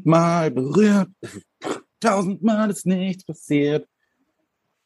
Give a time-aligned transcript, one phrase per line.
[0.00, 1.08] tausendmal berührt,
[2.00, 3.86] tausendmal ist nichts passiert,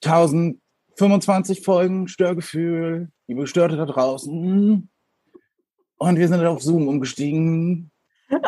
[0.05, 4.91] 1025 Folgen Störgefühl, die Gestörte da draußen.
[5.97, 7.91] Und wir sind auf Zoom umgestiegen.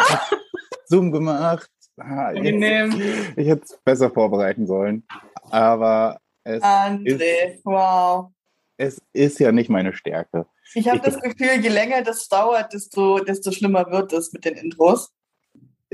[0.86, 1.70] Zoom gemacht.
[1.96, 2.98] Ah, jetzt,
[3.36, 5.06] ich hätte es besser vorbereiten sollen.
[5.50, 8.30] Aber es André, ist, wow.
[8.76, 10.46] es ist ja nicht meine Stärke.
[10.74, 14.54] Ich habe das Gefühl, je länger das dauert, desto, desto schlimmer wird es mit den
[14.54, 15.15] Intros.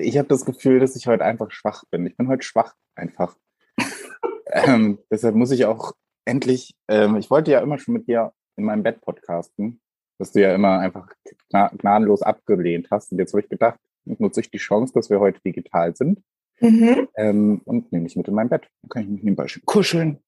[0.02, 2.06] Ich habe das Gefühl, dass ich heute einfach schwach bin.
[2.06, 3.36] Ich bin heute schwach einfach.
[4.52, 5.92] ähm, deshalb muss ich auch
[6.24, 9.80] endlich, ähm, ich wollte ja immer schon mit dir in meinem Bett podcasten,
[10.18, 11.08] dass du ja immer einfach
[11.50, 13.12] gna gnadenlos abgelehnt hast.
[13.12, 16.22] Und jetzt habe ich gedacht, nutze ich die Chance, dass wir heute digital sind
[16.60, 17.08] Mhm.
[17.16, 18.68] ähm, und nehme dich mit in mein Bett.
[18.82, 20.18] Dann kann ich mich nebenbei schön kuscheln.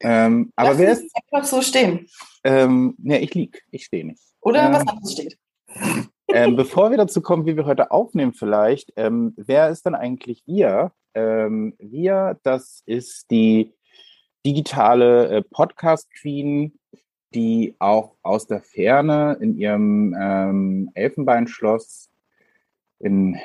[0.00, 2.06] Ähm, aber Lass wer ist, einfach so stehen.
[2.44, 4.22] ähm, ne, ich lieg, ich stehe nicht.
[4.40, 5.38] Oder Ähm, was anderes steht.
[6.30, 10.42] Ähm, bevor wir dazu kommen, wie wir heute aufnehmen, vielleicht, ähm, wer ist denn eigentlich
[10.46, 10.92] wir?
[11.14, 13.72] Ähm, wir, das ist die
[14.44, 16.78] digitale äh, Podcast-Queen,
[17.34, 22.10] die auch aus der Ferne in ihrem ähm, Elfenbeinschloss
[22.98, 23.38] in,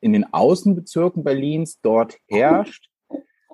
[0.00, 2.90] in den Außenbezirken Berlins dort herrscht,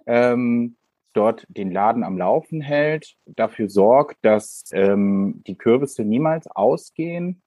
[0.07, 0.77] ähm,
[1.13, 7.43] dort den Laden am Laufen hält, dafür sorgt, dass ähm, die Kürbisse niemals ausgehen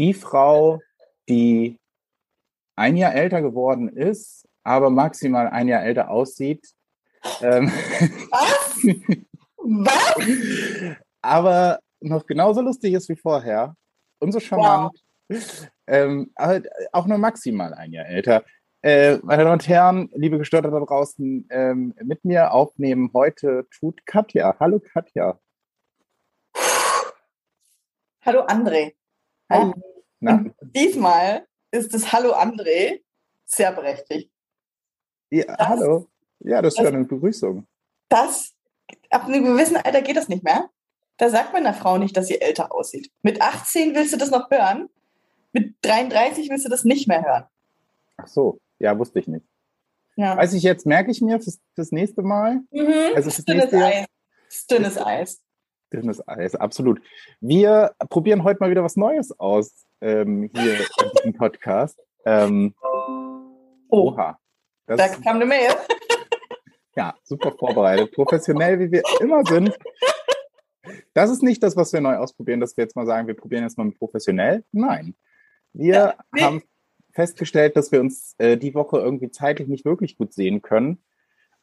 [0.00, 0.80] die Frau,
[1.28, 1.78] die
[2.74, 6.66] ein Jahr älter geworden ist, aber maximal ein Jahr älter aussieht,
[7.42, 7.70] ähm,
[8.30, 8.82] Was?
[9.58, 10.96] Was?
[11.22, 13.76] aber noch genauso lustig ist wie vorher
[14.20, 14.98] und so charmant,
[15.86, 16.62] ähm, aber
[16.92, 18.42] auch nur maximal ein Jahr älter.
[18.82, 24.06] Äh, meine Damen und Herren, liebe Gestörte da draußen, ähm, mit mir aufnehmen heute tut
[24.06, 24.56] Katja.
[24.58, 25.38] Hallo Katja.
[28.24, 28.94] Hallo André.
[30.20, 33.00] Na, Und diesmal ist das Hallo André
[33.46, 34.30] sehr berechtigt.
[35.30, 36.06] ja, das- hallo.
[36.40, 37.66] Ja, das ist ja eine Begrüßung.
[38.08, 38.54] Das,
[39.10, 40.70] ab einem gewissen Alter geht das nicht mehr.
[41.18, 43.10] Da sagt man einer Frau nicht, dass sie älter aussieht.
[43.22, 44.88] Mit 18 willst du das noch hören.
[45.52, 47.44] Mit 33 willst du das nicht mehr hören.
[48.16, 49.44] Ach so, ja, wusste ich nicht.
[50.16, 50.36] Ja.
[50.36, 52.60] Weiß ich jetzt, merke ich mir fürs, fürs nächste Mal.
[52.70, 52.92] Mhm.
[53.14, 54.66] Also das ist dünnes nächste- Eis.
[54.70, 55.42] Dünnes Eis.
[55.92, 57.00] Dünnes Eis, absolut.
[57.40, 62.00] Wir probieren heute mal wieder was Neues aus ähm, hier in diesem Podcast.
[62.24, 62.74] Ähm,
[63.92, 64.38] Oh, oha.
[64.86, 65.70] da Das ist kam eine Mail.
[66.96, 69.76] ja super vorbereitet, professionell wie wir immer sind.
[71.14, 73.64] Das ist nicht das, was wir neu ausprobieren, dass wir jetzt mal sagen, wir probieren
[73.64, 74.64] jetzt mal mit professionell.
[74.72, 75.14] Nein.
[75.72, 76.42] Wir Ja, nee.
[76.42, 76.62] haben
[77.12, 81.02] festgestellt, dass wir uns äh, die Woche irgendwie zeitlich nicht wirklich gut sehen können.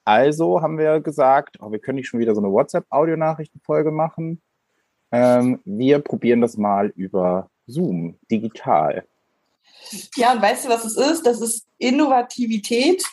[0.07, 4.41] Also haben wir gesagt, oh, wir können nicht schon wieder so eine WhatsApp-Audionachrichtenfolge machen.
[5.11, 9.05] Ähm, wir probieren das mal über Zoom, digital.
[10.15, 11.25] Ja, und weißt du, was es ist?
[11.25, 13.03] Das ist Innovativität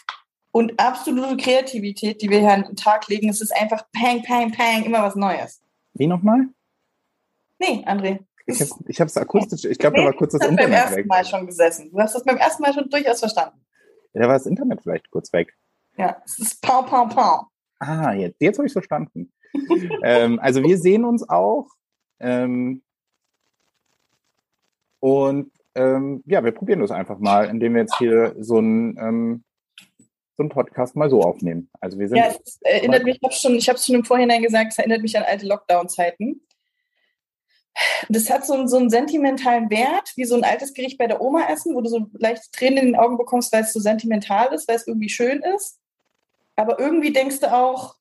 [0.53, 3.29] und absolute Kreativität, die wir hier an den Tag legen.
[3.29, 5.61] Es ist einfach Pang, Pang, Pang, immer was Neues.
[5.95, 6.47] Wie nochmal?
[7.59, 8.21] Nee, André.
[8.47, 10.85] Ich habe hab's akustisch, ich glaube, da Nee, war kurz das das hat beim Internet
[10.85, 11.07] ersten weg.
[11.09, 11.91] Mal schon gesessen.
[11.91, 13.59] Du hast das beim ersten Mal schon durchaus verstanden.
[14.13, 15.57] Da war das Internet vielleicht kurz weg.
[15.97, 17.47] Ja, es ist Pau, Pau, Pau.
[17.79, 19.33] Ah, jetzt, jetzt habe ich verstanden.
[20.03, 21.69] ähm, also wir sehen uns auch.
[22.21, 22.83] Ähm,
[25.01, 29.45] und ähm, ja, wir probieren das einfach mal, indem wir jetzt hier so ein ähm,
[30.37, 31.71] so einen Podcast mal so aufnehmen.
[31.81, 34.05] Also wir sind Ja, es erinnert mich, ich habe schon, ich habe es schon im
[34.05, 36.41] Vorhinein gesagt, es erinnert mich an alte Lockdown-Zeiten.
[38.09, 41.21] Das hat so einen, so einen sentimentalen Wert, wie so ein altes Gericht bei der
[41.21, 44.53] Oma essen, wo du so leicht Tränen in den Augen bekommst, weil es so sentimental
[44.53, 45.81] ist, weil es irgendwie schön ist.
[46.57, 47.97] Aber irgendwie denkst du auch,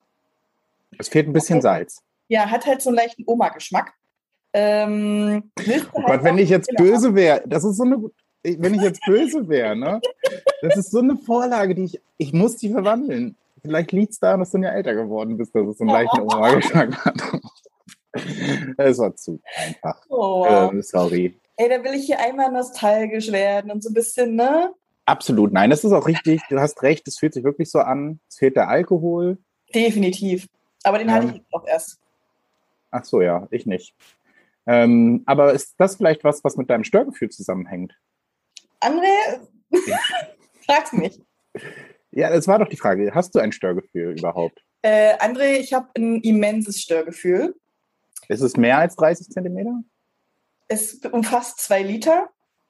[0.97, 2.03] es fehlt ein bisschen Salz.
[2.27, 3.93] ja, hat halt so einen leichten Oma-Geschmack.
[4.53, 7.97] Ähm, Oh halt Gott, wenn ich jetzt böse wäre, das ist so eine,
[8.43, 9.99] wenn ich jetzt böse wäre, ne?
[10.61, 13.35] Das ist so eine Vorlage, die ich, ich muss die verwandeln.
[13.63, 16.21] Vielleicht liegt es daran, dass du ja älter geworden bist, dass es so einen leichten
[16.21, 17.15] Oma-Geschmack hat.
[18.77, 20.05] Es war zu einfach.
[20.09, 20.45] Oh.
[20.47, 21.33] Ähm, sorry.
[21.57, 24.71] Ey, da will ich hier einmal nostalgisch werden und so ein bisschen, ne?
[25.05, 26.41] Absolut, nein, das ist auch richtig.
[26.49, 28.19] Du hast recht, es fühlt sich wirklich so an.
[28.29, 29.37] Es fehlt der Alkohol.
[29.73, 30.47] Definitiv.
[30.83, 31.15] Aber den Ja.
[31.15, 31.99] hatte ich jetzt auch erst.
[32.91, 33.95] Ach so, ja, ich nicht.
[34.65, 37.93] Ähm, aber ist das vielleicht was, was mit deinem Störgefühl zusammenhängt?
[38.79, 39.39] André,
[40.65, 41.19] frag's mich.
[42.11, 43.13] Ja, das war doch die Frage.
[43.13, 44.63] Hast du ein Störgefühl überhaupt?
[44.83, 47.55] Äh, André, ich habe ein immenses Störgefühl.
[48.29, 49.81] Ist es mehr als 30 Zentimeter?
[50.67, 52.29] Es umfasst zwei Liter.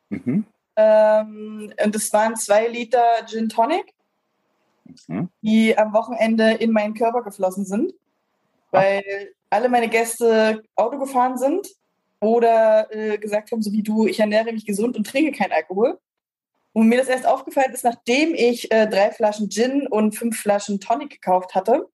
[0.09, 0.45] Mhm.
[0.75, 3.93] Ähm, und es waren zwei Liter Gin Tonic,
[5.07, 5.29] Mhm.
[5.41, 7.93] die am Wochenende in meinen Körper geflossen sind,
[8.71, 9.03] weil
[9.49, 11.67] alle meine Gäste Auto gefahren sind
[12.19, 15.99] oder äh, gesagt haben, so wie du, ich ernähre mich gesund und trinke keinen Alkohol.
[16.73, 20.79] Und mir das erst aufgefallen ist, nachdem ich äh, drei Flaschen Gin und fünf Flaschen
[20.79, 21.87] Tonic gekauft hatte.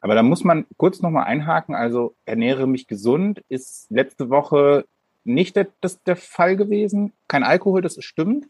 [0.00, 1.76] Aber da muss man kurz nochmal einhaken.
[1.76, 4.84] Also ernähre mich gesund ist letzte Woche
[5.26, 7.12] nicht der, das der Fall gewesen.
[7.28, 8.46] Kein Alkohol, das stimmt.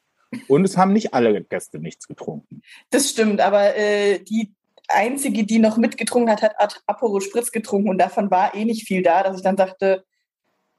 [0.48, 2.62] Und es haben nicht alle Gäste nichts getrunken.
[2.90, 4.54] Das stimmt, aber äh, die
[4.88, 9.02] einzige, die noch mitgetrunken hat, hat Aperol Spritz getrunken und davon war eh nicht viel
[9.02, 10.04] da, dass ich dann dachte,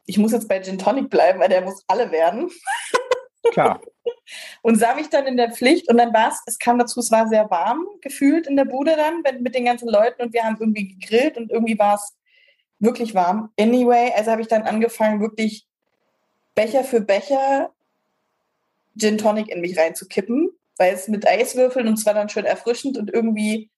[0.06, 2.50] ich muss jetzt bei Gin Tonic bleiben, weil der muss alle werden.
[3.52, 3.82] Klar.
[4.62, 7.12] und sah mich dann in der Pflicht und dann war es, es kam dazu, es
[7.12, 10.58] war sehr warm gefühlt in der Bude dann mit den ganzen Leuten und wir haben
[10.60, 12.18] irgendwie gegrillt und irgendwie war es
[12.80, 13.52] wirklich warm.
[13.60, 15.67] Anyway, also habe ich dann angefangen, wirklich
[16.58, 17.72] Becher für Becher
[18.98, 23.14] Gin Tonic in mich reinzukippen, weil es mit Eiswürfeln und zwar dann schön erfrischend und
[23.14, 23.70] irgendwie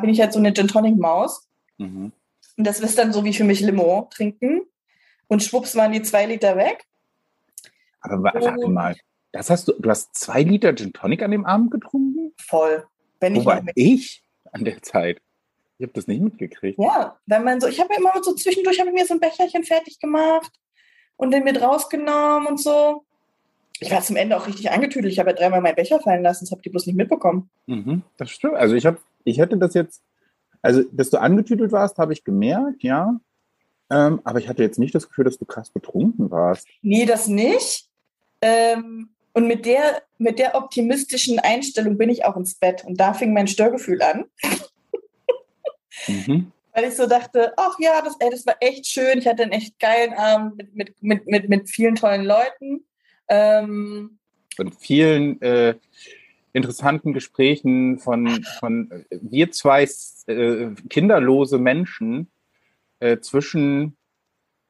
[0.00, 1.48] bin ich halt so eine Gin Tonic Maus.
[1.78, 2.12] Mhm.
[2.56, 4.62] Und das ist dann so wie für mich Limo trinken.
[5.28, 6.84] Und schwupps waren die zwei Liter weg.
[8.00, 8.96] Aber warte mal,
[9.30, 12.34] das hast du, du hast zwei Liter Gin Tonic an dem Abend getrunken?
[12.36, 12.84] Voll.
[13.20, 15.22] Wenn Wo ich war ich an der Zeit?
[15.78, 16.80] Ich habe das nicht mitgekriegt.
[16.80, 19.62] Ja, wenn man so, ich habe immer so zwischendurch habe ich mir so ein Becherchen
[19.62, 20.50] fertig gemacht
[21.20, 23.04] und den mit rausgenommen und so.
[23.78, 25.12] Ich war zum Ende auch richtig angetüdelt.
[25.12, 27.50] Ich habe ja dreimal meinen Becher fallen lassen, das habt ihr bloß nicht mitbekommen.
[27.66, 28.54] Mhm, das stimmt.
[28.54, 30.02] Also ich habe, ich hätte das jetzt,
[30.62, 33.20] also dass du angetüdelt warst, habe ich gemerkt, ja.
[33.90, 36.66] Ähm, aber ich hatte jetzt nicht das Gefühl, dass du krass betrunken warst.
[36.80, 37.88] Nee, das nicht.
[38.40, 42.84] Ähm, und mit der, mit der optimistischen Einstellung bin ich auch ins Bett.
[42.84, 44.24] Und da fing mein Störgefühl an.
[46.06, 46.52] mhm.
[46.80, 49.18] Weil ich so dachte, ach ja, das, ey, das war echt schön.
[49.18, 52.86] Ich hatte einen echt geilen Abend mit, mit, mit, mit, mit vielen tollen Leuten.
[53.28, 54.18] Ähm,
[54.56, 55.74] und vielen äh,
[56.54, 59.86] interessanten Gesprächen von, von äh, wir zwei
[60.26, 62.30] äh, kinderlose Menschen
[63.00, 63.98] äh, zwischen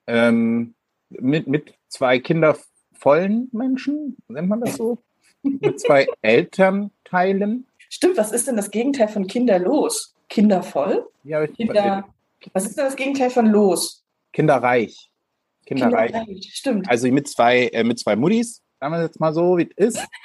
[0.09, 0.75] ähm,
[1.11, 4.99] mit, mit zwei kindervollen Menschen, nennt man das so?
[5.43, 7.69] mit zwei Elternteilen.
[7.89, 10.17] Stimmt, was ist denn das Gegenteil von kinderlos?
[10.31, 11.07] Kindervoll?
[11.25, 12.09] Ja, ich, Kinder,
[12.55, 14.05] was ist denn das Gegenteil von los?
[14.33, 15.11] Kinderreich.
[15.67, 16.13] Kinderreich.
[16.13, 16.51] Kinderreich.
[16.55, 16.89] Stimmt.
[16.89, 20.09] Also mit zwei, äh, mit zwei Muttis, sagen wir jetzt mal so, wie es ist.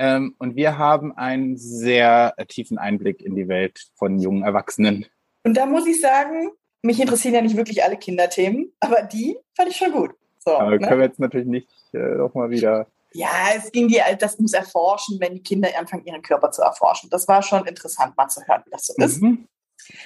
[0.00, 5.06] Ähm, und wir haben einen sehr äh, tiefen Einblick in die Welt von jungen Erwachsenen.
[5.42, 6.52] Und da muss ich sagen,
[6.82, 10.14] mich interessieren ja nicht wirklich alle Kinderthemen, aber die fand ich schon gut.
[10.38, 10.78] So, aber ne?
[10.78, 12.86] können wir jetzt natürlich nicht äh, nochmal wieder
[13.18, 17.10] ja, es ging die, das muss erforschen, wenn die Kinder anfangen, ihren Körper zu erforschen.
[17.10, 19.20] Das war schon interessant, mal zu hören, wie das so ist.
[19.20, 19.48] Mhm.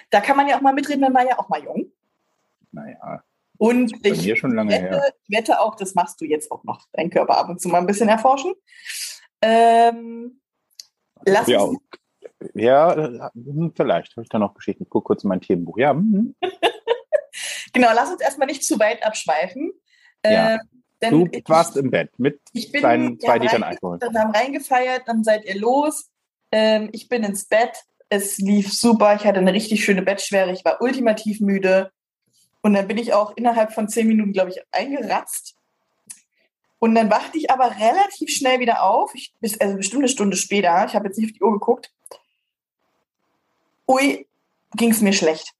[0.09, 1.93] Da kann man ja auch mal mitreden, man war ja auch mal jung.
[2.71, 3.23] Naja.
[3.59, 7.61] Und ich wette, wette, auch, das machst du jetzt auch noch, deinen Körper ab und
[7.61, 8.55] zu mal ein bisschen erforschen.
[9.43, 10.41] Ähm,
[11.27, 11.79] lass ja, uns,
[12.55, 13.31] ja,
[13.77, 14.85] vielleicht habe ich da noch Geschichten.
[14.85, 15.77] Ich gucke kurz in mein Themenbuch.
[15.77, 15.93] Ja.
[15.93, 16.35] Mhm.
[17.75, 19.71] genau, lass uns erstmal nicht zu weit abschweifen.
[20.25, 20.59] Ja.
[21.03, 23.99] Äh, du warst ich, im Bett mit bin, deinen zwei Litern Alkohol.
[23.99, 26.11] Dann haben reingefeiert, dann seid ihr los.
[26.53, 27.85] Ähm, ich bin ins Bett.
[28.09, 29.17] Es lief super.
[29.17, 30.53] Ich hatte eine richtig schöne Bettschwere.
[30.53, 31.91] Ich war ultimativ müde.
[32.61, 35.57] Und dann bin ich auch innerhalb von zehn Minuten, glaube ich, eingeratzt.
[36.79, 39.15] Und dann wachte ich aber relativ schnell wieder auf.
[39.15, 40.85] Ich, also bestimmt eine Stunde später.
[40.87, 41.93] Ich habe jetzt nicht auf die Uhr geguckt.
[43.89, 44.27] Ui,
[44.77, 45.53] ging es mir schlecht.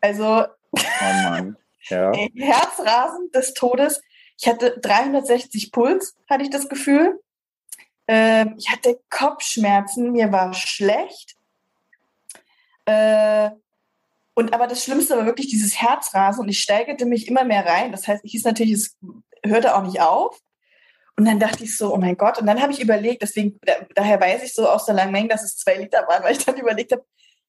[0.00, 1.56] Also, oh Mann.
[1.88, 2.12] Ja.
[2.36, 4.00] Herzrasen des Todes.
[4.40, 7.20] Ich hatte 360 Puls, hatte ich das Gefühl.
[8.06, 11.36] Ähm, ich hatte Kopfschmerzen, mir war schlecht.
[12.84, 13.50] Äh,
[14.34, 17.92] und aber das Schlimmste war wirklich dieses Herzrasen und ich steigerte mich immer mehr rein.
[17.92, 18.96] Das heißt, ich hieß natürlich, es
[19.44, 20.40] hörte auch nicht auf.
[21.16, 22.38] Und dann dachte ich so, oh mein Gott.
[22.38, 25.28] Und dann habe ich überlegt, deswegen, da, daher weiß ich so aus der langen Menge,
[25.28, 27.04] dass es zwei Liter waren, weil ich dann überlegt habe,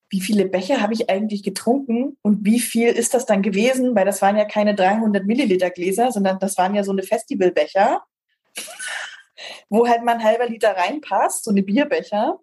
[0.09, 3.95] wie viele Becher habe ich eigentlich getrunken und wie viel ist das dann gewesen?
[3.95, 8.03] Weil das waren ja keine 300 Milliliter Gläser, sondern das waren ja so eine Festivalbecher,
[9.69, 12.39] wo halt mal ein halber Liter reinpasst, so eine Bierbecher.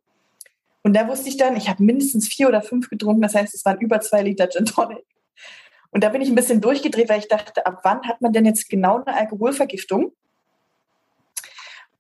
[0.83, 3.65] Und da wusste ich dann, ich habe mindestens vier oder fünf getrunken, das heißt, es
[3.65, 5.05] waren über zwei Liter Gin Tonic.
[5.91, 8.47] Und da bin ich ein bisschen durchgedreht, weil ich dachte, ab wann hat man denn
[8.47, 10.13] jetzt genau eine Alkoholvergiftung?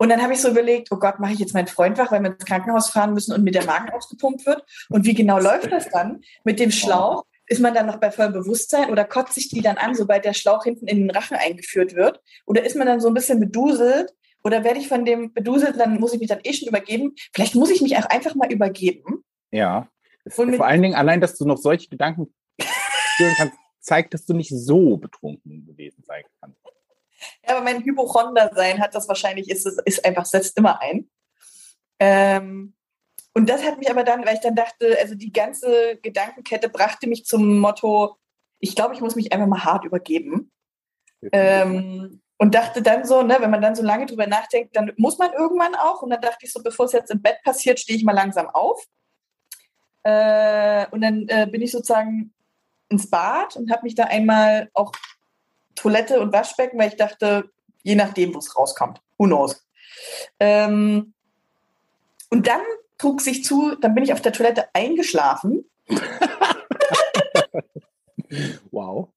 [0.02, 2.20] Und dann habe ich so überlegt, oh Gott, mache ich jetzt meinen Freund wach, weil
[2.22, 4.64] wir ins Krankenhaus fahren müssen und mit der Magen ausgepumpt wird?
[4.88, 6.22] Und wie genau läuft das dann?
[6.42, 7.24] Mit dem Schlauch?
[7.46, 10.34] Ist man dann noch bei vollem Bewusstsein oder kotzt sich die dann an, sobald der
[10.34, 12.20] Schlauch hinten in den Rachen eingeführt wird?
[12.46, 14.12] Oder ist man dann so ein bisschen beduselt?
[14.42, 17.14] Oder werde ich von dem beduselt, dann muss ich mich dann eh schon übergeben?
[17.32, 19.22] Vielleicht muss ich mich auch einfach mal übergeben.
[19.52, 19.86] Ja.
[20.28, 24.50] Vor allen Dingen allein, dass du noch solche Gedanken führen kannst, zeigt, dass du nicht
[24.50, 26.58] so betrunken gewesen sein kannst.
[27.46, 31.10] Ja, aber mein Hypochonder-Sein hat das wahrscheinlich, ist, ist einfach, setzt immer ein.
[31.98, 32.74] Ähm,
[33.34, 37.06] und das hat mich aber dann, weil ich dann dachte, also die ganze Gedankenkette brachte
[37.08, 38.16] mich zum Motto,
[38.58, 40.50] ich glaube, ich muss mich einfach mal hart übergeben.
[41.32, 45.16] Ähm, Und dachte dann so, ne, wenn man dann so lange drüber nachdenkt, dann muss
[45.18, 46.02] man irgendwann auch.
[46.02, 48.50] Und dann dachte ich so, bevor es jetzt im Bett passiert, stehe ich mal langsam
[48.50, 48.84] auf.
[50.02, 52.34] Äh, und dann äh, bin ich sozusagen
[52.88, 54.90] ins Bad und habe mich da einmal auch
[55.74, 57.50] Toilette und Waschbecken, weil ich dachte,
[57.82, 59.00] je nachdem, wo es rauskommt.
[59.18, 59.64] Who knows?
[60.40, 61.14] Ähm,
[62.30, 62.62] und dann
[62.98, 65.64] trug sich zu, dann bin ich auf der Toilette eingeschlafen.
[68.70, 69.08] wow.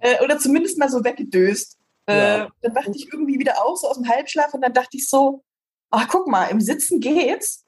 [0.00, 1.78] Äh, oder zumindest mal so weggedöst.
[2.06, 2.48] Äh, ja.
[2.60, 5.42] Dann wachte ich irgendwie wieder auf, so aus dem Halbschlaf, und dann dachte ich so,
[5.90, 7.64] ach guck mal, im Sitzen geht's.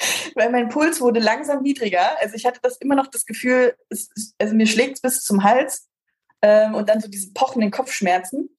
[0.34, 2.18] Weil mein Puls wurde langsam niedriger.
[2.20, 5.42] Also ich hatte das immer noch das Gefühl, es, also mir schlägt es bis zum
[5.42, 5.88] Hals
[6.42, 8.50] ähm, und dann so diese pochenden Kopfschmerzen.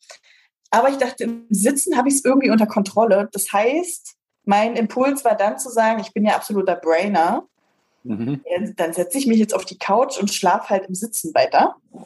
[0.71, 3.29] Aber ich dachte, im Sitzen habe ich es irgendwie unter Kontrolle.
[3.31, 7.47] Das heißt, mein Impuls war dann zu sagen, ich bin ja absoluter Brainer.
[8.03, 8.41] Mhm.
[8.75, 11.75] Dann setze ich mich jetzt auf die Couch und schlafe halt im Sitzen weiter.
[11.91, 12.05] Oh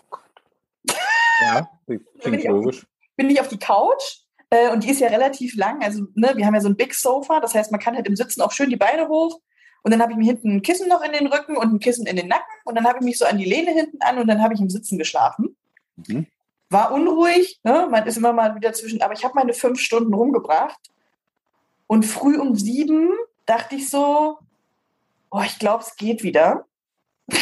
[1.41, 1.69] ja,
[2.19, 2.85] klingt logisch.
[3.15, 4.22] bin ich auf die Couch
[4.53, 5.81] äh, und die ist ja relativ lang.
[5.81, 8.15] Also, ne, wir haben ja so ein Big Sofa, das heißt, man kann halt im
[8.15, 9.39] Sitzen auch schön die Beine hoch.
[9.81, 12.05] Und dann habe ich mir hinten ein Kissen noch in den Rücken und ein Kissen
[12.05, 12.53] in den Nacken.
[12.63, 14.61] Und dann habe ich mich so an die Lehne hinten an und dann habe ich
[14.61, 15.57] im Sitzen geschlafen.
[15.95, 16.27] Mhm.
[16.69, 17.87] War unruhig, ne?
[17.89, 20.79] man ist immer mal wieder zwischen, aber ich habe meine fünf Stunden rumgebracht.
[21.87, 23.09] Und früh um sieben
[23.47, 24.37] dachte ich so,
[25.31, 26.65] oh, ich glaube, es geht wieder.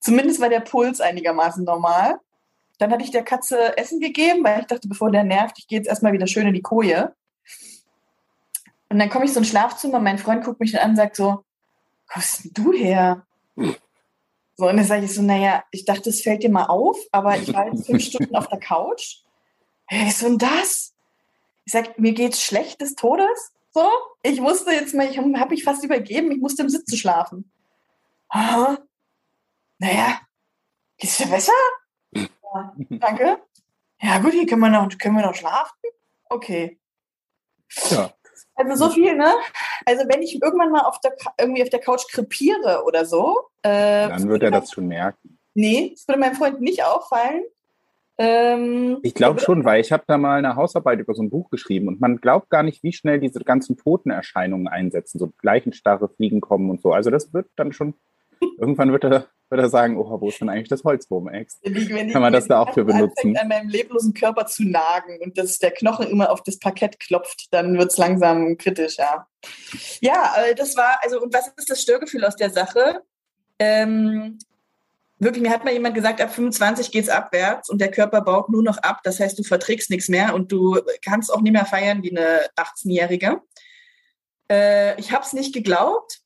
[0.00, 2.18] Zumindest war der Puls einigermaßen normal.
[2.82, 5.78] Dann hatte ich der Katze Essen gegeben, weil ich dachte, bevor der nervt, ich gehe
[5.78, 7.14] jetzt erstmal wieder schön in die Koje.
[8.88, 11.44] Und dann komme ich so ins Schlafzimmer, mein Freund guckt mich an und sagt so,
[12.12, 13.24] denn du her?
[13.54, 17.36] So, und dann sage ich so, naja, ich dachte, es fällt dir mal auf, aber
[17.36, 19.18] ich war jetzt fünf Stunden auf der Couch.
[19.86, 20.92] Hey, was ist denn das?
[21.64, 23.52] Ich sage, mir geht's schlecht des Todes.
[23.70, 23.88] So,
[24.24, 27.48] ich musste jetzt mal, ich habe mich fast übergeben, ich musste im Sitzen schlafen.
[28.28, 28.76] Aha.
[29.78, 30.20] Naja,
[30.98, 31.52] geht's dir besser?
[32.54, 33.38] Ja, danke.
[34.00, 35.76] Ja, gut, hier können wir noch, können wir noch schlafen.
[36.28, 36.78] Okay.
[37.90, 38.10] Ja.
[38.54, 39.32] Also so viel, ne?
[39.86, 43.48] Also wenn ich irgendwann mal auf der, irgendwie auf der Couch krepiere oder so.
[43.62, 45.38] Äh, Dann wird er das schon merken.
[45.54, 47.44] Nee, das würde meinem Freund nicht auffallen.
[48.18, 51.48] Ähm, ich glaube schon, weil ich habe da mal eine Hausarbeit über so ein Buch
[51.50, 56.40] geschrieben und man glaubt gar nicht, wie schnell diese ganzen Totenerscheinungen einsetzen, so Leichenstarre, Fliegen
[56.40, 56.92] kommen und so.
[56.92, 57.94] Also das wird dann schon,
[58.58, 61.60] irgendwann wird er, wird er sagen, oh, wo ist denn eigentlich das Holzwurm-Ex?
[62.12, 63.36] Kann man das da auch für benutzen?
[63.36, 67.48] an meinem leblosen Körper zu nagen und dass der Knochen immer auf das Parkett klopft,
[67.52, 69.26] dann wird es langsam kritisch, ja.
[70.00, 73.02] Ja, äh, das war, also und was ist das Störgefühl aus der Sache?
[73.58, 74.38] Ähm,
[75.18, 78.48] wirklich, mir hat mal jemand gesagt, ab 25 geht es abwärts und der Körper baut
[78.48, 79.00] nur noch ab.
[79.04, 82.46] Das heißt, du verträgst nichts mehr und du kannst auch nicht mehr feiern wie eine
[82.56, 83.40] 18-Jährige.
[84.50, 86.21] Äh, ich habe es nicht geglaubt,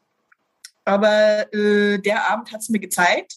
[0.87, 3.37] aber äh, der Abend hat es mir gezeigt.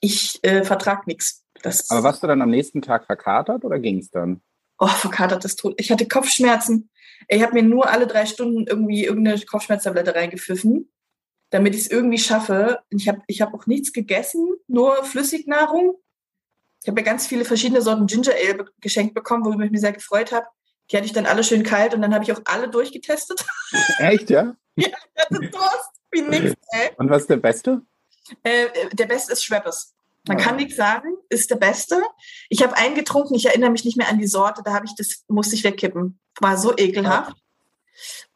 [0.00, 1.42] Ich äh, vertrag nichts.
[1.88, 4.42] Aber warst du dann am nächsten Tag verkatert oder ging es dann?
[4.78, 5.74] Oh, verkatert ist tot.
[5.78, 6.90] Ich hatte Kopfschmerzen.
[7.28, 10.90] Ich habe mir nur alle drei Stunden irgendwie irgendeine Kopfschmerztablette reingepfiffen
[11.54, 12.80] damit ich es irgendwie schaffe.
[12.90, 15.94] Ich habe ich hab auch nichts gegessen, nur Flüssignahrung.
[16.82, 19.92] Ich habe ja ganz viele verschiedene Sorten Ginger Ale geschenkt bekommen, worüber ich mich sehr
[19.92, 20.46] gefreut habe.
[20.90, 23.44] Die hatte ich dann alle schön kalt und dann habe ich auch alle durchgetestet.
[23.98, 24.54] Echt, ja?
[24.76, 26.90] ja, ich hatte Durst wie nichts, ey.
[26.96, 27.82] Und was ist der beste?
[28.42, 29.94] Äh, der beste ist Schweppes.
[30.26, 32.02] Man kann nichts sagen, ist der beste.
[32.48, 34.94] Ich habe einen getrunken, ich erinnere mich nicht mehr an die Sorte, da habe ich
[34.96, 36.18] das, musste ich wegkippen.
[36.40, 37.36] War so ekelhaft.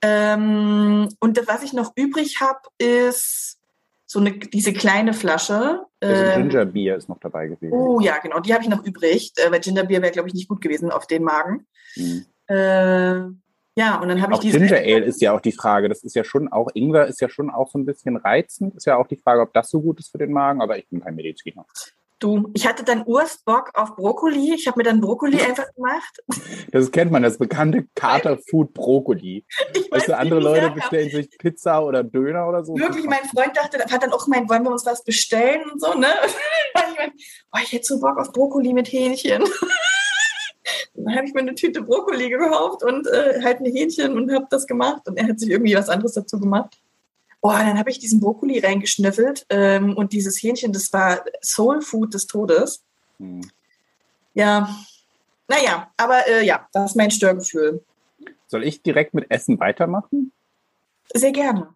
[0.03, 3.59] Ähm, und was ich noch übrig habe, ist
[4.07, 5.87] so eine, diese kleine Flasche.
[6.01, 7.73] Also ähm, Ginger Beer ist noch dabei gewesen.
[7.73, 10.35] Oh ja, genau, die habe ich noch übrig, äh, weil Ginger Beer wäre, glaube ich,
[10.35, 11.67] nicht gut gewesen auf den Magen.
[11.97, 12.27] Mhm.
[12.49, 13.31] Äh,
[13.79, 14.59] ja, und dann habe ich diese.
[14.59, 15.89] Ginger Ale ist ja auch die Frage.
[15.89, 18.75] Das ist ja schon auch, Ingwer ist ja schon auch so ein bisschen reizend.
[18.75, 20.89] Ist ja auch die Frage, ob das so gut ist für den Magen, aber ich
[20.89, 21.65] bin kein Mediziner.
[22.19, 24.53] Du, ich hatte dann Urst Bock auf Brokkoli.
[24.53, 26.19] Ich habe mir dann Brokkoli einfach gemacht.
[26.73, 29.45] Das kennt man, das bekannte Katerfood Brokkoli.
[29.91, 32.77] weißt du, andere Leute bestellen sich Pizza oder Döner oder so.
[32.77, 35.95] Wirklich, mein Freund dachte, hat dann auch gemeint, wollen wir uns was bestellen und so,
[35.95, 36.09] ne?
[36.75, 37.13] ich mein,
[37.53, 39.45] oh, ich hätte so Bock auf Brokkoli mit Hähnchen.
[41.05, 44.47] Dann habe ich mir eine Tüte Brokkoli gekauft und äh, halt ein Hähnchen und habe
[44.51, 45.07] das gemacht.
[45.07, 46.79] Und er hat sich irgendwie was anderes dazu gemacht.
[47.41, 52.15] Boah, dann habe ich diesen Brokkoli reingeschnüffelt ähm, und dieses Hähnchen, das war Soul Food
[52.15, 52.83] des Todes.
[53.19, 53.43] Hm.
[54.35, 54.69] Ja,
[55.47, 57.83] naja, aber äh, ja, das ist mein Störgefühl.
[58.49, 60.33] Soll ich direkt mit Essen weitermachen?
[61.15, 61.69] Sehr gerne.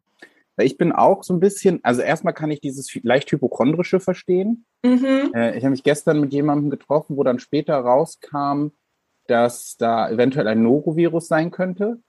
[0.59, 4.67] Ich bin auch so ein bisschen, also erstmal kann ich dieses leicht hypochondrische verstehen.
[4.83, 5.33] Mhm.
[5.35, 8.69] Äh, ich habe mich gestern mit jemandem getroffen, wo dann später rauskam,
[9.32, 12.02] dass da eventuell ein Norovirus sein könnte.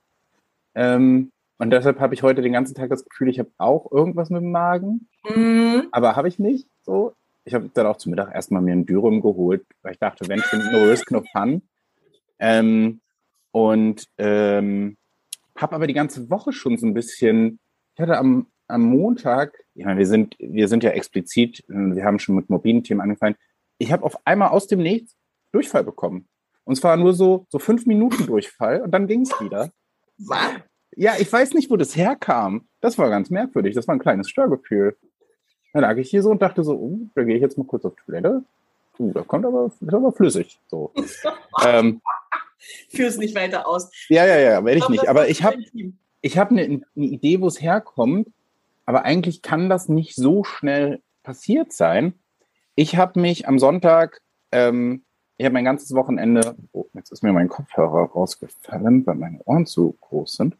[0.74, 4.28] Ähm, und deshalb habe ich heute den ganzen Tag das Gefühl, ich habe auch irgendwas
[4.28, 5.08] mit dem Magen.
[5.34, 5.88] Mhm.
[5.90, 6.68] Aber habe ich nicht.
[6.82, 7.14] So.
[7.46, 10.40] ich habe dann auch zum Mittag erstmal mir ein Dürüm geholt, weil ich dachte, wenn
[10.40, 11.62] schon no risk, no fun.
[12.38, 13.00] Ähm,
[13.52, 14.98] und ähm,
[15.56, 17.58] habe aber die ganze Woche schon so ein bisschen,
[17.94, 22.18] ich hatte am, am Montag, ich meine, wir sind, wir sind ja explizit, wir haben
[22.18, 23.36] schon mit mobilen Themen angefangen,
[23.78, 25.16] ich habe auf einmal aus dem Nichts
[25.52, 26.28] Durchfall bekommen.
[26.64, 29.70] Und zwar nur so, so fünf Minuten Durchfall und dann ging es wieder.
[30.18, 30.52] Was?
[30.96, 32.68] Ja, ich weiß nicht, wo das herkam.
[32.80, 33.74] Das war ganz merkwürdig.
[33.74, 34.96] Das war ein kleines Störgefühl.
[35.72, 37.84] Dann lag ich hier so und dachte so, oh, da gehe ich jetzt mal kurz
[37.84, 38.44] auf die Toilette.
[38.98, 40.58] Uh, da kommt aber, ist aber flüssig.
[40.68, 40.92] So.
[41.66, 42.00] ähm,
[42.90, 43.90] Führ es nicht weiter aus.
[44.08, 45.08] ja, ja, ja, werde ich nicht.
[45.08, 45.56] Aber ich habe
[46.20, 48.28] ich hab eine, eine Idee, wo es herkommt.
[48.86, 52.14] Aber eigentlich kann das nicht so schnell passiert sein.
[52.74, 54.20] Ich habe mich am Sonntag,
[54.52, 55.03] ähm,
[55.36, 59.66] ich habe mein ganzes Wochenende, oh, jetzt ist mir mein Kopfhörer rausgefallen, weil meine Ohren
[59.66, 60.56] zu groß sind.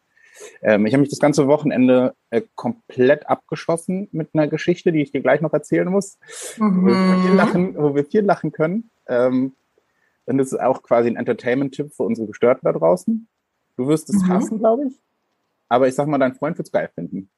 [0.63, 5.13] Ähm, ich habe mich das ganze Wochenende äh, komplett abgeschossen mit einer Geschichte, die ich
[5.13, 6.19] dir gleich noch erzählen muss,
[6.59, 7.37] wo, wir viel Mhm.
[7.37, 8.91] lachen, wo wir viel lachen können.
[9.07, 9.53] Ähm,
[10.27, 13.29] und das ist auch quasi ein Entertainment-Tipp für unsere Gestörten da draußen.
[13.77, 14.29] Du wirst es Mhm.
[14.29, 15.01] hassen, glaube ich.
[15.69, 17.31] Aber ich sag mal, dein Freund wird es geil finden.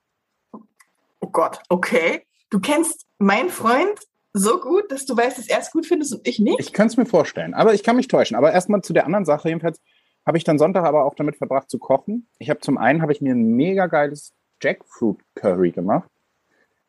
[1.21, 2.23] Oh Gott, okay.
[2.49, 3.99] Du kennst meinen Freund
[4.37, 6.61] so gut, dass du weißt, dass er es gut findest und ich nicht?
[6.61, 8.37] Ich könnte es mir vorstellen, aber ich kann mich täuschen.
[8.37, 9.49] Aber erstmal zu der anderen Sache.
[9.49, 9.81] Jedenfalls
[10.27, 12.29] habe ich dann Sonntag aber auch damit verbracht zu kochen.
[12.39, 16.11] Ich habe zum einen habe ich mir ein mega geiles Jackfruit Curry gemacht.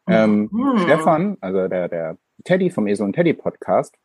[0.08, 0.80] Ähm, Mhm.
[0.80, 3.96] Stefan, also der, der Teddy vom Esel und Teddy Podcast,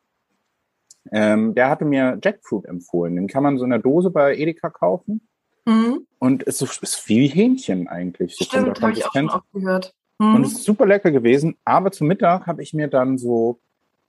[1.11, 3.17] ähm, der hatte mir Jackfruit empfohlen.
[3.17, 5.29] Den kann man so in der Dose bei Edeka kaufen.
[5.65, 6.07] Mhm.
[6.19, 8.37] Und es ist, ist wie Hähnchen eigentlich.
[8.37, 9.95] So Stimmt, habe ich auch schon oft gehört.
[10.23, 10.45] Und Mhm.
[10.45, 11.57] es ist super lecker gewesen.
[11.65, 13.59] Aber zum Mittag habe ich mir dann so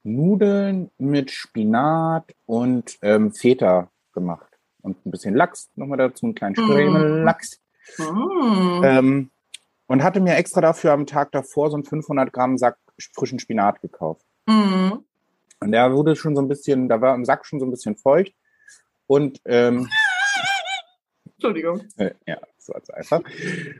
[0.03, 4.47] Nudeln mit Spinat und ähm, Feta gemacht.
[4.81, 6.63] Und ein bisschen Lachs nochmal dazu, einen kleinen Mhm.
[6.65, 7.59] Stremel-Lachs.
[7.97, 8.81] Mhm.
[8.83, 9.29] Ähm,
[9.87, 12.77] und hatte mir extra dafür am Tag davor so einen 500 Gramm Sack
[13.15, 14.25] frischen Spinat gekauft.
[14.45, 14.99] Mhm.
[15.59, 17.95] Und der wurde schon so ein bisschen, da war im Sack schon so ein bisschen
[17.95, 18.33] feucht.
[19.07, 19.87] Und ähm,
[21.43, 21.81] Entschuldigung.
[21.97, 23.21] Äh, ja, so als einfach.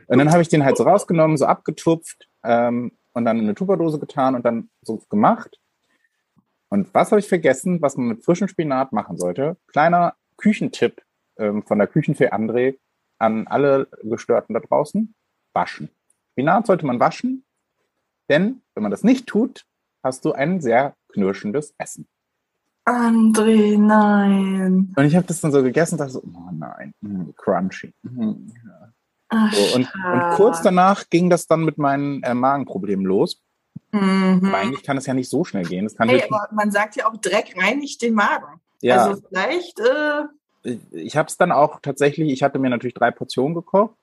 [0.06, 3.54] Und dann habe ich den halt so rausgenommen, so abgetupft ähm, und dann in eine
[3.54, 5.58] Tupperdose getan und dann so gemacht.
[6.68, 9.56] Und was habe ich vergessen, was man mit frischem Spinat machen sollte?
[9.68, 11.02] Kleiner Küchentipp
[11.38, 12.76] ähm, von der Küchenfee André
[13.18, 15.14] an alle Gestörten da draußen.
[15.54, 15.88] Waschen.
[16.32, 17.44] Spinat sollte man waschen,
[18.28, 19.64] denn wenn man das nicht tut,
[20.02, 22.08] hast du ein sehr knirschendes Essen.
[22.86, 24.92] André, nein.
[24.94, 27.94] Und ich habe das dann so gegessen und dachte so, oh nein, mm, crunchy.
[28.02, 28.92] Mm, ja.
[29.30, 33.40] Ach, So, und, und kurz danach ging das dann mit meinen äh, Magenproblemen los.
[33.92, 34.42] Mhm.
[34.44, 35.86] Aber eigentlich kann es ja nicht so schnell gehen.
[35.86, 38.60] Es kann Hey, aber man sagt ja auch, Dreck reinigt den Magen.
[38.82, 40.24] ja, Also vielleicht, äh,
[40.62, 43.96] ich, ich habe es dann auch tatsächlich, ich hatte mir natürlich drei Portionen gekocht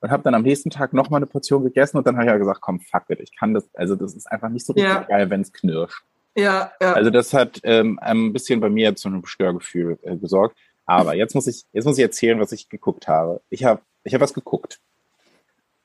[0.00, 2.38] und habe dann am nächsten Tag nochmal eine Portion gegessen und dann habe ich ja
[2.38, 5.02] gesagt, komm, fuck it, ich kann das, also das ist einfach nicht so richtig Ja.
[5.02, 6.02] geil, wenn es knirscht.
[6.36, 6.92] Ja, ja.
[6.92, 10.56] Also das hat ähm, ein bisschen bei mir zu einem Störgefühl äh, gesorgt.
[10.86, 13.40] Aber jetzt muss ich, jetzt muss ich erzählen, was ich geguckt habe.
[13.50, 14.80] Ich habe, ich habe was geguckt.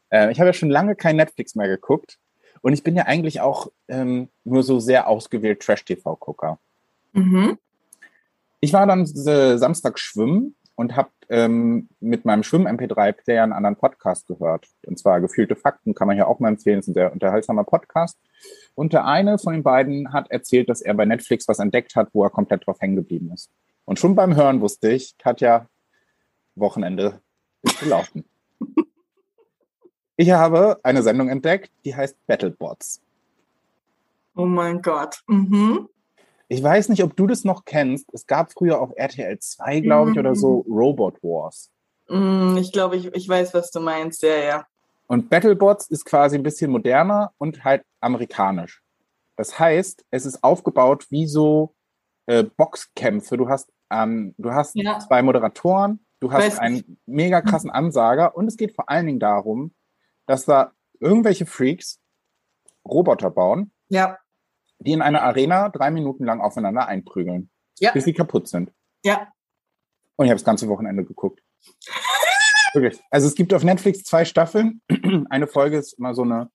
[0.09, 2.17] Äh, ich habe ja schon lange kein Netflix mehr geguckt
[2.61, 6.59] und ich bin ja eigentlich auch ähm, nur so sehr ausgewählt Trash-TV-Gucker.
[7.13, 7.57] mhm.
[8.61, 14.27] Ich war dann äh, Samstag schwimmen und habe ähm, mit meinem Schwimm-MP3-Player einen anderen Podcast
[14.27, 14.67] gehört.
[14.85, 18.17] Und zwar Gefühlte Fakten, kann man hier auch mal empfehlen, ist ein sehr unterhaltsamer Podcast.
[18.75, 22.09] Und der eine von den beiden hat erzählt, dass er bei Netflix was entdeckt hat,
[22.13, 23.51] wo er komplett drauf hängen geblieben ist.
[23.85, 25.67] Und schon beim Hören wusste ich, Katja,
[26.55, 27.21] Wochenende
[27.61, 28.25] ist gelaufen.
[30.15, 33.01] Ich habe eine Sendung entdeckt, die heißt Battlebots.
[34.35, 35.21] Oh mein Gott.
[35.27, 35.87] Mhm.
[36.51, 38.11] Ich weiß nicht, ob du das noch kennst.
[38.13, 41.69] Es gab früher auf RTL 2, glaube ich, oder so Robot Wars.
[42.09, 44.23] Mm, Ich glaube, ich, ich weiß, was du meinst.
[44.23, 44.65] Ja, ja.
[45.07, 48.81] Und Battlebots ist quasi ein bisschen moderner und halt amerikanisch.
[49.37, 51.75] Das heißt, es ist aufgebaut wie so
[52.25, 53.37] äh, Boxkämpfe.
[53.37, 54.99] Du hast, ähm, du hast Ja.
[54.99, 59.19] zwei Moderatoren, du hast Weiß einen mega krassen Ansager und es geht vor allen Dingen
[59.19, 59.73] darum,
[60.25, 61.99] dass da irgendwelche Freaks
[62.87, 64.17] Roboter bauen, Ja,
[64.79, 67.91] die in einer Arena drei Minuten lang aufeinander einprügeln, Ja.
[67.91, 68.71] bis sie kaputt sind.
[69.03, 69.27] ja.
[70.15, 71.41] Und ich habe das ganze Wochenende geguckt.
[72.73, 72.99] Wirklich.
[73.09, 74.81] Also es gibt auf Netflix zwei Staffeln.
[75.29, 76.51] Eine Folge ist immer so eine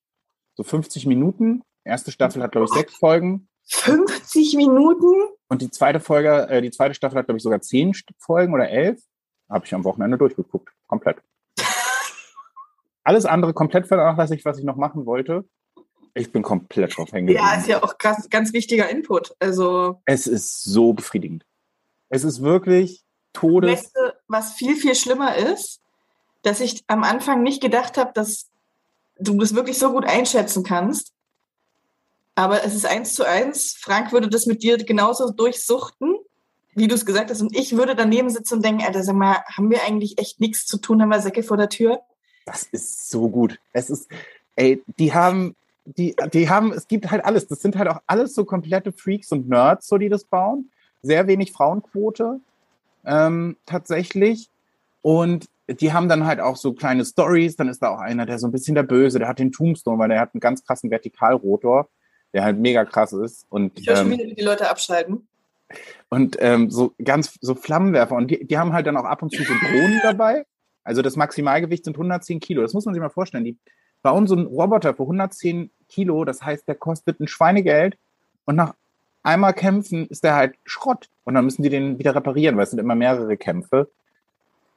[0.55, 1.63] so 50 Minuten.
[1.83, 3.49] Erste Staffel hat, glaube ich, sechs Folgen.
[3.69, 5.15] 50 Minuten?
[5.49, 8.69] Und die zweite Folge, äh, die zweite Staffel hat, glaube ich, sogar zehn Folgen oder
[8.69, 9.01] elf.
[9.49, 10.71] Habe ich am Wochenende durchgeguckt.
[10.87, 11.23] Komplett.
[13.03, 15.49] Alles andere komplett vernachlässigt, was ich noch machen wollte.
[16.15, 17.61] Ich bin komplett drauf hängen Ja, geblieben.
[17.61, 19.35] ist ja auch krass, ganz wichtiger Input.
[19.41, 21.45] Also, Es ist so befriedigend.
[22.09, 23.71] Es ist wirklich Todes.
[23.71, 25.81] weißt du, was viel, viel schlimmer ist,
[26.43, 28.47] dass ich am Anfang nicht gedacht habe, dass
[29.19, 31.13] du das wirklich so gut einschätzen kannst.
[32.37, 33.75] Aber es ist eins zu eins.
[33.79, 36.17] Frank würde das mit dir genauso durchsuchten,
[36.75, 37.41] wie du es gesagt hast.
[37.41, 40.67] Und ich würde daneben sitzen und denken, Alter, sag mal, haben wir eigentlich echt nichts
[40.67, 41.01] zu tun?
[41.03, 42.01] Haben wir Säcke vor der Tür?
[42.47, 43.59] Das ist so gut.
[43.73, 44.09] Es ist,
[44.57, 47.47] ey, die haben, die, die haben, es gibt halt alles.
[47.47, 50.71] Das sind halt auch alles so komplette Freaks und Nerds, so die das bauen.
[51.03, 52.41] Sehr wenig Frauenquote
[53.05, 54.49] ähm, tatsächlich.
[55.03, 57.57] Und die haben dann halt auch so kleine Stories.
[57.57, 59.99] Dann ist da auch einer, der so ein bisschen der Böse, der hat den Tombstone,
[59.99, 61.89] weil der hat einen ganz krassen Vertikalrotor,
[62.33, 63.47] der halt mega krass ist.
[63.51, 65.27] Und, Ich höre schon wieder, wie die Leute abschalten.
[66.09, 68.15] und ähm, so ganz so Flammenwerfer.
[68.15, 70.47] Und die, die haben halt dann auch ab und zu so Drohnen dabei.
[70.83, 72.63] Also das Maximalgewicht sind 110 Kilo.
[72.63, 73.45] Das muss man sich mal vorstellen.
[73.45, 73.57] Die
[74.05, 76.25] bauen so einen Roboter für 110 Kilo.
[76.25, 77.99] Das heißt, der kostet ein Schweinegeld.
[78.45, 78.75] Und nach
[79.23, 81.09] einmal kämpfen ist der halt Schrott.
[81.25, 83.91] Und dann müssen die den wieder reparieren, weil es sind immer mehrere Kämpfe.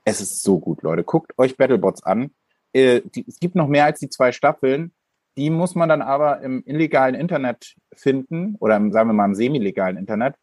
[0.06, 1.04] Es ist so gut, Leute.
[1.04, 2.32] Guckt euch Battlebots an.
[2.72, 4.94] Äh, die, es gibt noch mehr als die zwei Staffeln.
[5.36, 9.36] Die muss man dann aber im illegalen Internet finden oder im, sagen wir mal, im
[9.36, 10.36] semi-legalen Internet.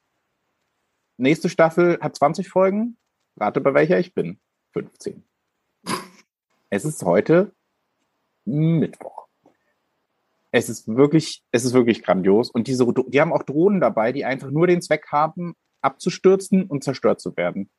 [1.16, 2.98] Nächste Staffel hat 20 Folgen.
[3.38, 4.38] Rate, bei welcher ich bin.
[4.74, 5.24] 15.
[6.68, 7.53] Es ist heute
[8.44, 9.26] Mittwoch.
[10.50, 12.50] Es ist wirklich, es ist wirklich grandios.
[12.50, 16.84] Und diese, die haben auch Drohnen dabei, die einfach nur den Zweck haben, abzustürzen und
[16.84, 17.70] zerstört zu werden.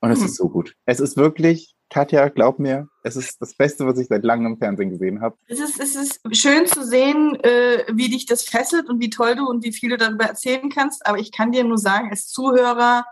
[0.00, 0.26] Und es Hm.
[0.26, 0.74] ist so gut.
[0.86, 4.58] Es ist wirklich, Katja, glaub mir, es ist das Beste, was ich seit langem im
[4.58, 5.36] Fernsehen gesehen habe.
[5.46, 9.36] Es ist, es ist schön zu sehen, äh, wie dich das fesselt und wie toll
[9.36, 11.06] du und wie viel du darüber erzählen kannst.
[11.06, 13.06] Aber ich kann dir nur sagen, als Zuhörer,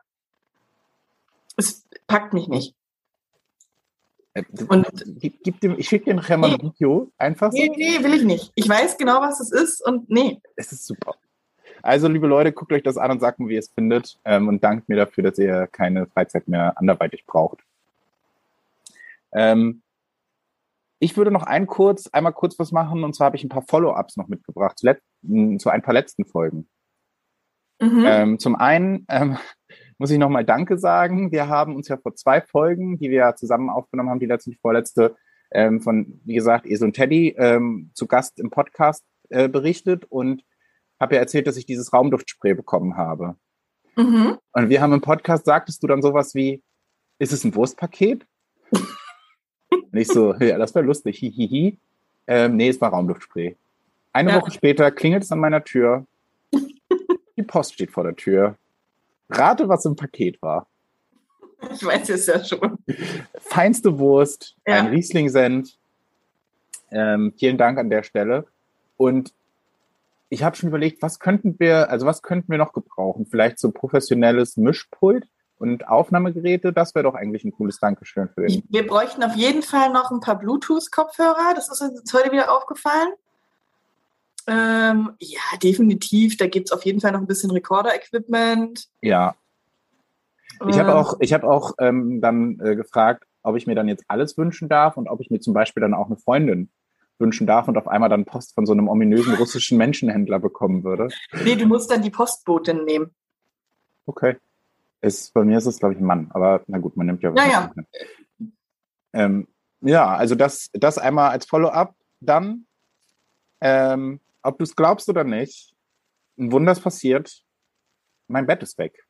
[1.57, 2.75] es packt mich nicht.
[4.35, 4.87] Äh, Und-
[5.18, 7.11] gib, gib dem, ich schicke dir nachher mal ein Video.
[7.18, 7.59] Einfach so.
[7.59, 8.53] Nee, nee, will ich nicht.
[8.55, 10.40] Ich weiß genau, was es ist und nee.
[10.57, 11.14] Es ist super.
[11.83, 14.18] Also, liebe Leute, guckt euch das an und sagt mir, wie ihr es findet.
[14.25, 17.59] Ähm, und dankt mir dafür, dass ihr keine Freizeit mehr anderweitig braucht.
[19.33, 19.83] Ähm,
[21.01, 23.03] ich würde noch ein kurz, einmal kurz was machen.
[23.03, 24.87] Und zwar habe ich ein paar Follow-ups noch mitgebracht zu,
[25.59, 26.68] zu ein paar letzten Folgen.
[27.81, 28.05] Mhm.
[28.07, 29.37] Ähm, zum einen ähm,
[29.98, 31.33] muss ich nochmal Danke sagen.
[31.33, 34.57] Wir haben uns ja vor zwei Folgen, die wir zusammen aufgenommen haben, die letzte, die
[34.57, 35.16] vorletzte,
[35.50, 40.44] ähm, von, wie gesagt, Esel und Teddy ähm, zu Gast im Podcast äh, berichtet und
[40.98, 43.37] habe ja erzählt, dass ich dieses Raumduftspray bekommen habe.
[43.96, 44.38] Mhm.
[44.52, 46.62] Und wir haben im Podcast, sagtest du dann sowas wie,
[47.18, 48.26] ist es ein Wurstpaket?
[48.72, 51.78] und ich so, ja, das wäre lustig, hihihi.
[52.26, 53.57] Ähm, nee, es war Raumduftspray.
[54.12, 54.40] Eine Ja.
[54.40, 56.07] Woche später klingelt es an meiner Tür.
[57.37, 58.57] Die Post steht vor der Tür.
[59.38, 60.66] Rate, was im Paket war.
[61.73, 62.79] Ich weiß es ja schon.
[63.38, 64.77] Feinste Wurst, Ja.
[64.77, 65.71] ein Riesling-Senf.
[66.90, 68.47] Ähm, vielen Dank an der Stelle.
[68.97, 69.33] Und
[70.29, 73.27] ich habe schon überlegt, was könnten wir, also was könnten wir noch gebrauchen?
[73.27, 75.27] Vielleicht so professionelles Mischpult
[75.59, 76.73] und Aufnahmegeräte.
[76.73, 78.62] Das wäre doch eigentlich ein cooles Dankeschön für den.
[78.68, 81.53] Wir bräuchten auf jeden Fall noch ein paar Bluetooth-Kopfhörer.
[81.55, 83.12] Das ist uns heute wieder aufgefallen.
[84.46, 86.37] Ähm, ja, definitiv.
[86.37, 88.88] Da gibt es auf jeden Fall noch ein bisschen Recorder-Equipment.
[89.00, 89.35] Ja,
[90.68, 93.88] ich habe Ähm, auch, ich habe auch ähm, dann äh, gefragt, ob ich mir dann
[93.88, 96.70] jetzt alles wünschen darf und ob ich mir zum Beispiel dann auch eine Freundin
[97.18, 101.09] wünschen darf und auf einmal dann Post von so einem ominösen russischen Menschenhändler bekommen würde.
[101.44, 103.11] Nee, du musst dann die Postbotin nehmen.
[104.07, 104.37] Okay.
[105.00, 107.35] Ist, bei mir ist es, glaube ich, ein Mann, aber na gut, man nimmt ja
[107.35, 107.44] was.
[107.44, 107.72] Ja, ja.
[107.74, 107.87] mit.
[109.12, 109.48] Ähm,
[109.81, 111.94] ja, also das, das einmal als Follow-up.
[112.20, 112.66] Dann,
[113.61, 115.74] ähm, ob du es glaubst oder nicht,
[116.38, 117.44] ein Wunder ist passiert.
[118.28, 119.07] Mein Bett ist weg.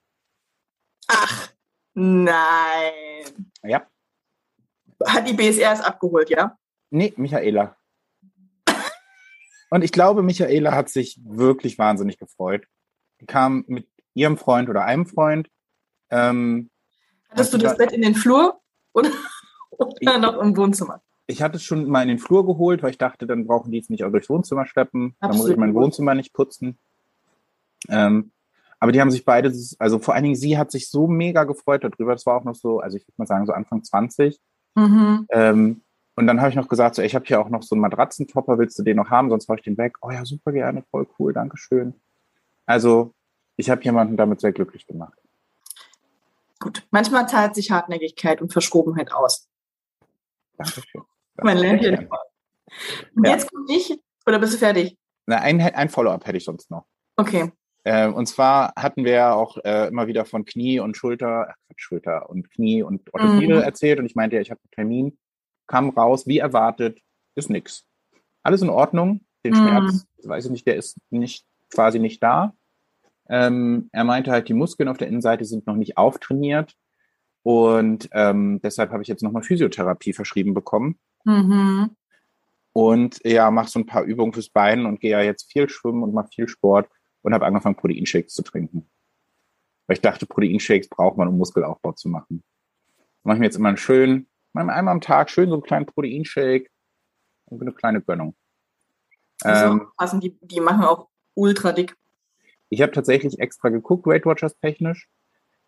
[1.08, 1.52] Ach,
[1.94, 3.52] nein.
[3.62, 3.86] Ja.
[5.04, 6.56] Hat die BSR es abgeholt, ja?
[6.90, 7.76] Nee, Michaela.
[9.70, 12.66] Und ich glaube, Michaela hat sich wirklich wahnsinnig gefreut.
[13.20, 15.48] Die kam mit ihrem Freund oder einem Freund.
[16.10, 16.70] Ähm,
[17.30, 18.60] Hattest du das da- Bett in den Flur
[18.92, 19.10] oder,
[19.70, 21.02] oder noch im Wohnzimmer?
[21.26, 23.78] Ich hatte es schon mal in den Flur geholt, weil ich dachte, dann brauchen die
[23.78, 25.14] es nicht auch durchs Wohnzimmer schleppen.
[25.20, 25.58] Dann muss ich Absolut.
[25.58, 26.78] mein Wohnzimmer nicht putzen.
[27.88, 28.32] Ähm,
[28.80, 31.84] aber die haben sich beide, also vor allen Dingen sie hat sich so mega gefreut
[31.84, 32.12] darüber.
[32.12, 34.40] Das war auch noch so, also ich würde mal sagen, so Anfang 20.
[34.74, 35.26] Mhm.
[35.30, 35.82] Ähm,
[36.14, 38.58] und dann habe ich noch gesagt, so, ich habe hier auch noch so einen Matratzentopper,
[38.58, 39.30] willst du den noch haben?
[39.30, 39.96] Sonst hau ich den weg.
[40.02, 41.94] Oh ja, super gerne, voll cool, Dankeschön.
[42.66, 43.14] Also,
[43.56, 45.18] ich habe jemanden damit sehr glücklich gemacht.
[46.58, 46.86] Gut.
[46.90, 49.48] Manchmal zahlt sich Hartnäckigkeit und Verschrobenheit aus.
[50.56, 51.02] Dankeschön.
[51.36, 52.10] Man lernt ja nicht.
[53.14, 53.32] Und Ja.
[53.32, 54.96] jetzt komme ich, oder bist du fertig?
[55.26, 56.86] Na, ein, ein Follow-up hätte ich sonst noch.
[57.16, 57.52] Okay.
[57.84, 61.54] Äh, und zwar hatten wir ja auch äh, immer wieder von Knie und Schulter, ach,
[61.66, 63.62] Quatsch, Schulter und Knie und Orthopäde Mhm.
[63.62, 65.18] erzählt und ich meinte ja, ich habe einen Termin,
[65.66, 67.00] kam raus, wie erwartet,
[67.34, 67.84] ist nix.
[68.42, 69.56] Alles in Ordnung, den Mhm.
[69.56, 72.54] Schmerz, weiß ich nicht, der ist nicht quasi nicht da.
[73.28, 76.74] Ähm, er meinte halt, die Muskeln auf der Innenseite sind noch nicht auftrainiert
[77.42, 80.98] und ähm, deshalb habe ich jetzt nochmal Physiotherapie verschrieben bekommen.
[81.24, 81.96] Mhm.
[82.72, 86.02] Und ja, mache so ein paar Übungen fürs Bein und gehe ja jetzt viel schwimmen
[86.02, 86.88] und mache viel Sport
[87.22, 88.88] und habe angefangen, Proteinshakes zu trinken.
[89.86, 92.42] Weil ich dachte, Proteinshakes braucht man, um Muskelaufbau zu machen.
[93.24, 96.68] Mache ich mir jetzt immer einen schönen, einmal am Tag schön so einen kleinen Proteinshake
[97.46, 98.34] und eine kleine Gönnung.
[99.44, 101.96] Ähm, also, die, die machen auch ultra dick.
[102.68, 105.08] Ich habe tatsächlich extra geguckt, Weight Watchers technisch.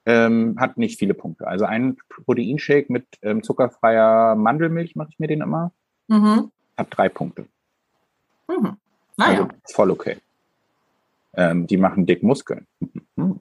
[0.06, 1.46] Ähm, hat nicht viele Punkte.
[1.46, 5.72] Also einen Proteinshake mit ähm, zuckerfreier Mandelmilch mache ich mir den immer.
[6.08, 6.50] Mhm.
[6.76, 7.46] Hab drei Punkte.
[8.48, 8.76] Mhm.
[9.16, 9.42] Naja.
[9.42, 10.18] Also voll okay.
[11.34, 12.66] Ähm, die machen dick Muskeln.
[13.16, 13.40] Mhm.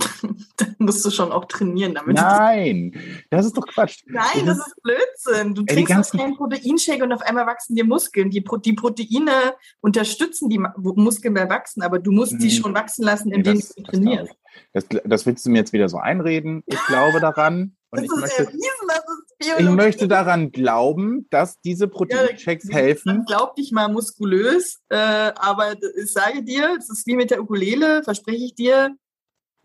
[0.56, 2.16] Dann musst du schon auch trainieren damit.
[2.16, 2.94] Nein,
[3.30, 4.02] das ist doch Quatsch.
[4.06, 5.54] Nein, das, das ist Blödsinn.
[5.54, 6.18] Du trinkst ganzen...
[6.18, 8.30] keinen Proteinshake und auf einmal wachsen dir Muskeln.
[8.30, 12.38] Die, Pro die Proteine unterstützen die Muskeln beim Wachsen, aber du musst mhm.
[12.38, 14.34] die schon wachsen lassen, indem das, du trainierst.
[14.72, 16.62] Das, das, willst du mir jetzt wieder so einreden.
[16.66, 17.76] Ich glaube daran.
[17.92, 23.24] Und ich möchte, erwiesen, ich möchte daran glauben, dass diese Proteinchecks ja, helfen.
[23.26, 28.04] Glaub dich mal muskulös, äh, aber ich sage dir, es ist wie mit der Ukulele,
[28.04, 28.94] verspreche ich dir,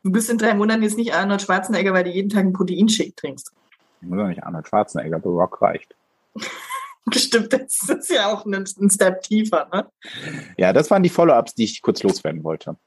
[0.05, 3.15] du bist in drei Monaten jetzt nicht Arnold Schwarzenegger, weil du jeden Tag einen Proteinshake
[3.15, 3.51] trinkst.
[4.01, 5.95] Ich muss auch nicht Arnold Schwarzenegger, The Rock reicht.
[7.13, 9.87] Stimmt, das ist ja auch ein, ein Step tiefer, ne?
[10.57, 12.77] Ja, das waren die Follow-ups, die ich kurz loswerden wollte.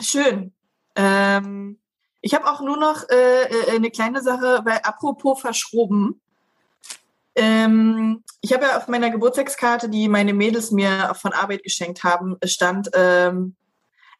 [0.00, 0.52] Schön.
[0.96, 1.78] Ähm,
[2.20, 6.20] ich habe auch nur noch äh, äh, eine kleine Sache, weil apropos verschroben.
[7.36, 12.36] Ähm, ich habe ja auf meiner Geburtstagskarte, die meine Mädels mir von Arbeit geschenkt haben,
[12.44, 13.54] stand, ähm,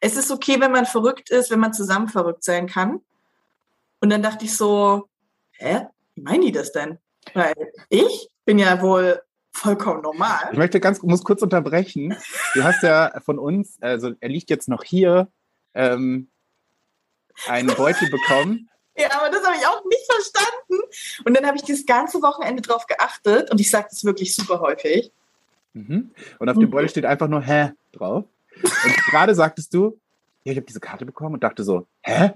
[0.05, 3.01] es ist okay, wenn man verrückt ist, wenn man zusammen verrückt sein kann.
[4.01, 5.09] Und dann dachte ich so,
[5.53, 5.87] hä?
[6.13, 6.99] Wie meinen die das denn?
[7.33, 7.55] Weil
[7.89, 9.19] ich bin ja wohl
[9.51, 10.49] vollkommen normal.
[10.51, 12.15] Ich möchte ganz, muss kurz unterbrechen.
[12.53, 15.27] Du hast ja von uns, also er liegt jetzt noch hier,
[15.73, 16.29] ähm,
[17.47, 18.69] einen Beutel bekommen.
[18.97, 20.81] Ja, aber das habe ich auch nicht verstanden.
[21.25, 24.61] Und dann habe ich das ganze Wochenende drauf geachtet und ich sage das wirklich super
[24.61, 25.11] häufig.
[25.73, 26.11] Mhm.
[26.39, 28.23] Und auf dem Beutel steht einfach nur Hä drauf.
[28.65, 29.99] Und gerade sagtest du,
[30.43, 32.33] ja, ich habe diese Karte bekommen und dachte so, hä?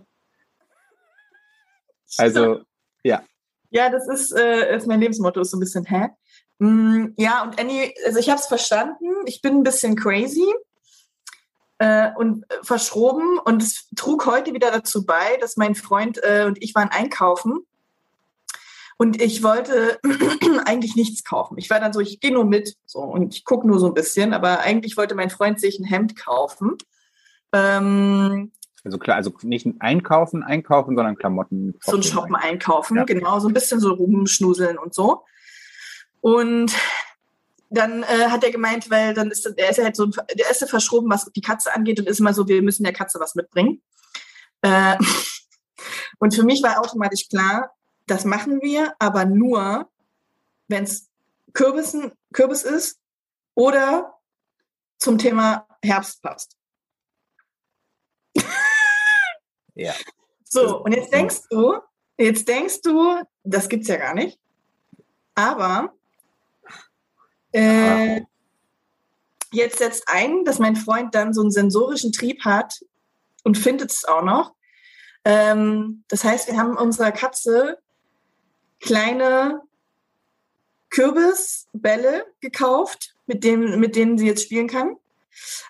[2.17, 2.61] Also,
[3.03, 3.23] ja.
[3.69, 6.09] Ja, das ist, äh, ist mein Lebensmotto, ist so ein bisschen, hä?
[6.59, 9.05] Mm, ja, und Annie, also ich habe es verstanden.
[9.25, 10.51] Ich bin ein bisschen crazy
[11.77, 16.45] äh, und äh, verschroben und es trug heute wieder dazu bei, dass mein Freund äh,
[16.45, 17.65] und ich waren einkaufen
[19.01, 19.97] und ich wollte
[20.65, 21.57] eigentlich nichts kaufen.
[21.57, 23.93] Ich war dann so, ich gehe nur mit so und ich gucke nur so ein
[23.93, 26.75] bisschen, aber eigentlich wollte mein Freund sich ein Hemd kaufen.
[27.53, 28.51] Ähm,
[28.83, 31.75] also klar, also nicht einkaufen, einkaufen, sondern Klamotten.
[31.81, 33.05] So ein Shoppen einkaufen, ja.
[33.05, 35.23] genau, so ein bisschen so rumschnuseln und so.
[36.19, 36.75] Und
[37.69, 40.67] dann äh, hat er gemeint, weil dann ist er ist halt so ein, der erste
[40.67, 43.81] verschroben, was die Katze angeht und ist immer so, wir müssen der Katze was mitbringen.
[44.62, 44.97] Äh,
[46.19, 47.71] und für mich war automatisch klar,
[48.10, 49.89] das machen wir, aber nur,
[50.67, 51.10] wenn es
[51.54, 53.00] Kürbissen, Kürbis ist
[53.56, 54.19] oder
[54.98, 56.58] zum Thema Herbst passt.
[59.76, 59.93] ja.
[60.43, 61.80] So, und jetzt denkst du,
[62.17, 64.39] jetzt denkst du, das gibt's ja gar nicht.
[65.36, 65.93] Aber
[67.52, 68.22] äh,
[69.52, 72.84] jetzt setzt ein, dass mein Freund dann so einen sensorischen Trieb hat
[73.43, 74.54] und findet es auch noch.
[75.26, 77.80] Ähm, das heißt, wir haben unserer Katze
[78.79, 79.61] kleine
[80.89, 84.95] Kürbisbälle gekauft, mit, dem, mit denen sie jetzt spielen kann,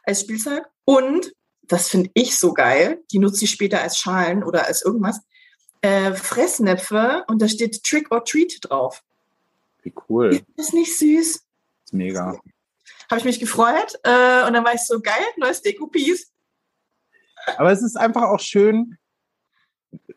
[0.03, 0.65] als Spielzeug.
[0.85, 5.21] Und, das finde ich so geil, die nutzt sie später als Schalen oder als irgendwas,
[5.81, 9.03] äh, Fressnäpfe und da steht Trick or Treat drauf.
[9.83, 10.33] Wie cool.
[10.33, 11.43] Ist das nicht süß?
[11.85, 12.39] ist mega.
[13.09, 16.31] Habe ich mich gefreut äh, und dann war ich so geil, neues Deko-Piece.
[17.57, 18.97] Aber es ist einfach auch schön,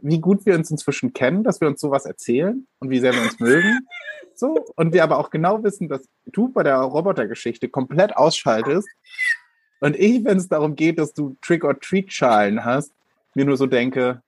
[0.03, 3.23] wie gut wir uns inzwischen kennen, dass wir uns sowas erzählen und wie sehr wir
[3.23, 3.81] uns mögen.
[4.35, 8.88] So, und wir aber auch genau wissen, dass du bei der Robotergeschichte komplett ausschaltest.
[9.81, 12.93] Und ich, wenn es darum geht, dass du Trick-or-Treat-Schalen hast,
[13.35, 14.23] mir nur so denke.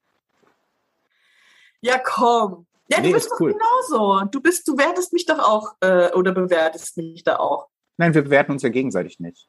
[1.80, 2.66] Ja, komm.
[2.88, 3.54] Ja, nee, du bist doch cool.
[3.54, 4.24] genauso.
[4.30, 7.68] Du bist, du wertest mich doch auch äh, oder bewertest mich da auch.
[7.96, 9.48] Nein, wir bewerten uns ja gegenseitig nicht.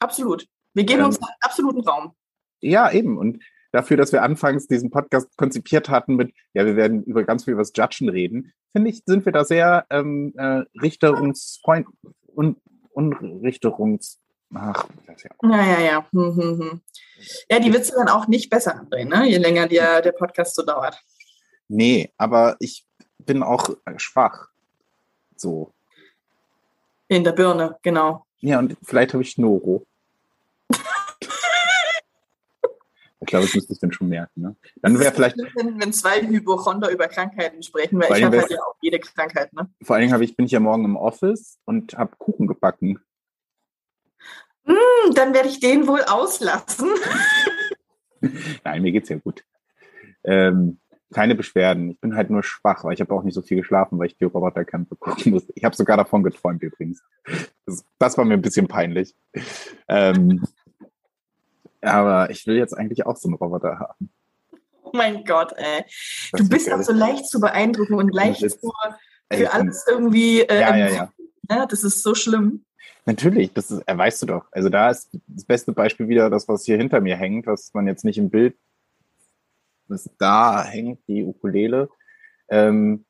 [0.00, 0.46] Absolut.
[0.74, 2.14] Wir geben ähm, uns absoluten Raum.
[2.60, 3.18] Ja, eben.
[3.18, 7.44] Und dafür, dass wir anfangs diesen Podcast konzipiert hatten mit, ja, wir werden über ganz
[7.44, 11.86] viel über das Judgen reden, finde ich, sind wir da sehr ähm, äh, Richterungsfreund
[12.34, 12.58] und
[12.92, 14.18] Unrichterungs.
[14.54, 15.30] Ach, das ja.
[15.42, 16.06] Ja, ja, ja.
[16.12, 16.80] Hm, hm, hm.
[17.48, 19.28] Ja, die Witze dann auch nicht besser andrehen, ne?
[19.28, 21.00] je länger der, der Podcast so dauert.
[21.68, 22.84] Nee, aber ich
[23.18, 24.48] bin auch schwach.
[25.36, 25.72] So.
[27.08, 28.26] In der Birne, genau.
[28.40, 29.86] Ja, und vielleicht habe ich Noro.
[33.20, 34.40] Ich glaube, das müsste ich dann schon merken.
[34.40, 34.56] Ne?
[34.80, 35.36] Dann wäre vielleicht.
[35.36, 39.52] Wenn, wenn zwei Hypochonder über Krankheiten sprechen, weil ich habe halt ja auch jede Krankheit.
[39.52, 39.68] Ne?
[39.82, 42.98] Vor allen Dingen ich, bin ich ja morgen im Office und habe Kuchen gebacken.
[44.64, 46.88] Mm, dann werde ich den wohl auslassen.
[48.64, 49.44] Nein, mir geht's ja gut.
[50.24, 50.78] Ähm,
[51.12, 51.90] keine Beschwerden.
[51.90, 54.16] Ich bin halt nur schwach, weil ich habe auch nicht so viel geschlafen, weil ich
[54.16, 55.52] die Roboterkämpfe gucken musste.
[55.56, 57.02] Ich habe sogar davon geträumt übrigens.
[57.66, 59.14] Das, das, war mir ein bisschen peinlich.
[59.88, 60.44] Ähm,
[61.82, 64.10] aber ich will jetzt eigentlich auch so einen Roboter haben.
[64.82, 65.84] Oh mein Gott, ey.
[66.32, 68.72] Das du bist auch so leicht zu beeindrucken und leicht ist, für,
[69.32, 70.40] für alles irgendwie.
[70.42, 71.12] Äh, ja, ja, ja.
[71.48, 71.66] ja.
[71.66, 72.64] Das ist so schlimm.
[73.06, 74.46] Natürlich, das ist, äh, weißt du doch.
[74.52, 77.86] Also da ist das beste Beispiel wieder das, was hier hinter mir hängt, was man
[77.86, 78.56] jetzt nicht im Bild,
[79.88, 81.88] das da hängt, die Ukulele.
[82.48, 83.04] Ähm,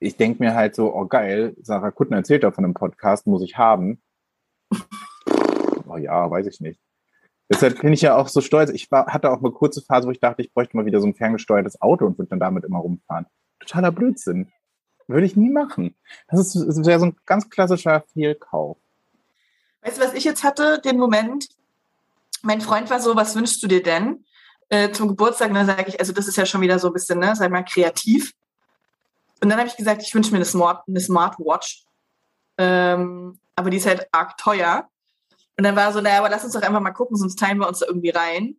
[0.00, 3.42] ich denke mir halt so, oh geil, Sarah Kutten erzählt da von einem Podcast, muss
[3.42, 4.02] ich haben.
[5.88, 6.80] oh ja, weiß ich nicht.
[7.52, 8.70] Deshalb bin ich ja auch so stolz.
[8.70, 11.06] Ich war, hatte auch eine kurze Phase, wo ich dachte, ich bräuchte mal wieder so
[11.06, 13.26] ein ferngesteuertes Auto und würde dann damit immer rumfahren.
[13.60, 14.50] Totaler Blödsinn.
[15.06, 15.94] Würde ich nie machen.
[16.28, 18.78] Das ist, das wäre so ein ganz klassischer Fehlkauf.
[19.82, 21.48] Weißt du, was ich jetzt hatte, den Moment?
[22.42, 24.24] Mein Freund war so, was wünschst du dir denn
[24.70, 25.48] äh, zum Geburtstag?
[25.48, 27.50] Und dann sage ich, also das ist ja schon wieder so ein bisschen, ne, sag
[27.50, 28.32] mal, kreativ.
[29.42, 31.84] Und dann habe ich gesagt, ich wünsche mir eine, Smart, eine Smartwatch.
[32.56, 34.88] Ähm, aber die ist halt arg teuer.
[35.62, 37.68] Und dann war so, naja, aber lass uns doch einfach mal gucken, sonst teilen wir
[37.68, 38.56] uns da irgendwie rein.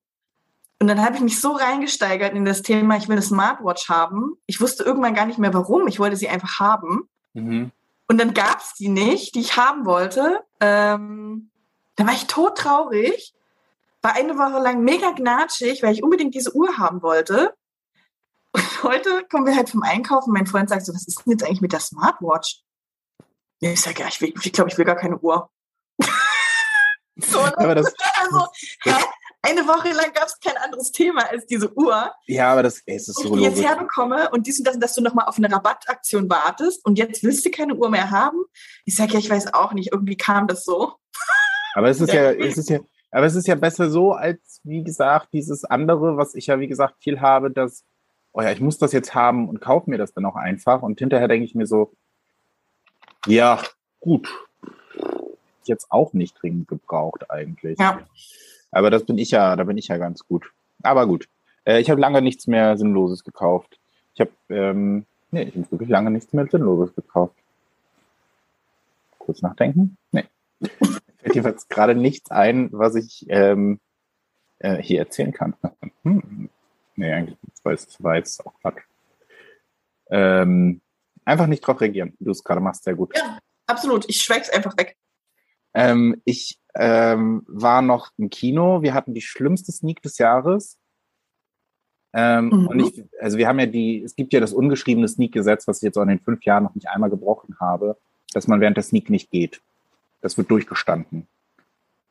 [0.80, 4.38] Und dann habe ich mich so reingesteigert in das Thema, ich will eine Smartwatch haben.
[4.46, 5.90] Ich wusste irgendwann gar nicht mehr warum.
[5.90, 7.10] Ich wollte sie einfach haben.
[7.34, 7.72] Mhm.
[8.08, 10.46] Und dann gab es die nicht, die ich haben wollte.
[10.62, 11.50] Ähm,
[11.98, 13.34] dann war ich todtraurig,
[14.02, 17.54] war eine Woche lang mega gnatschig, weil ich unbedingt diese Uhr haben wollte.
[18.54, 20.32] Und heute kommen wir halt vom Einkaufen.
[20.32, 22.62] Mein Freund sagt so, was ist denn jetzt eigentlich mit der Smartwatch?
[23.60, 25.50] Ich sage, ja, ich, ich glaube, ich will gar keine Uhr.
[27.16, 28.48] So, aber das, also,
[28.86, 29.04] das,
[29.46, 32.12] eine Woche lang gab es kein anderes Thema als diese Uhr.
[32.28, 34.94] Ja, aber das ey, ist so Und ich jetzt herbekomme und dies und das, dass
[34.96, 38.38] du nochmal auf eine Rabattaktion wartest und jetzt willst du keine Uhr mehr haben.
[38.86, 40.94] Ich sage ja, ich weiß auch nicht, irgendwie kam das so.
[41.76, 42.80] Aber es ist ja, es ist ja,
[43.12, 46.68] aber es ist ja besser so, als wie gesagt, dieses andere, was ich ja, wie
[46.68, 47.84] gesagt, viel habe, dass,
[48.32, 50.82] oh ja, ich muss das jetzt haben und kaufe mir das dann auch einfach.
[50.82, 51.94] Und hinterher denke ich mir so,
[53.28, 53.62] ja,
[54.00, 54.28] gut,
[55.68, 57.80] jetzt auch nicht dringend gebraucht eigentlich.
[57.80, 58.02] Ja.
[58.72, 60.52] Aber das bin ich ja, da bin ich ja ganz gut.
[60.82, 61.28] Aber gut.
[61.66, 63.80] Äh, ich habe lange nichts mehr Sinnloses gekauft.
[64.14, 67.36] Ich habe, ähm, nee, ich habe wirklich lange nichts mehr Sinnloses gekauft.
[69.20, 69.98] Kurz nachdenken?
[70.12, 70.26] Nee.
[70.62, 73.80] Fällt jedenfalls gerade nichts ein, was ich ähm,
[74.60, 75.56] äh, hier erzählen kann.
[76.04, 76.50] hm.
[76.96, 77.38] Nee, eigentlich
[78.00, 78.84] war jetzt auch Quatsch.
[80.10, 80.82] Ähm,
[81.26, 83.16] einfach nicht drauf reagieren, du es gerade machst, sehr gut.
[83.18, 84.08] Ja, absolut.
[84.10, 84.96] Ich schweig's einfach weg.
[85.74, 88.82] Ähm, ich ähm, war noch im Kino.
[88.82, 90.78] Wir hatten die schlimmste Sneak des Jahres.
[92.14, 92.68] Ähm, mhm.
[92.68, 95.84] Und ich, also wir haben ja die, es gibt ja das ungeschriebene Sneak-Gesetz, was ich
[95.84, 97.98] jetzt auch in den fünf Jahren noch nicht einmal gebrochen habe,
[98.34, 99.62] dass man während der Sneak nicht geht.
[100.22, 101.28] Das wird durchgestanden.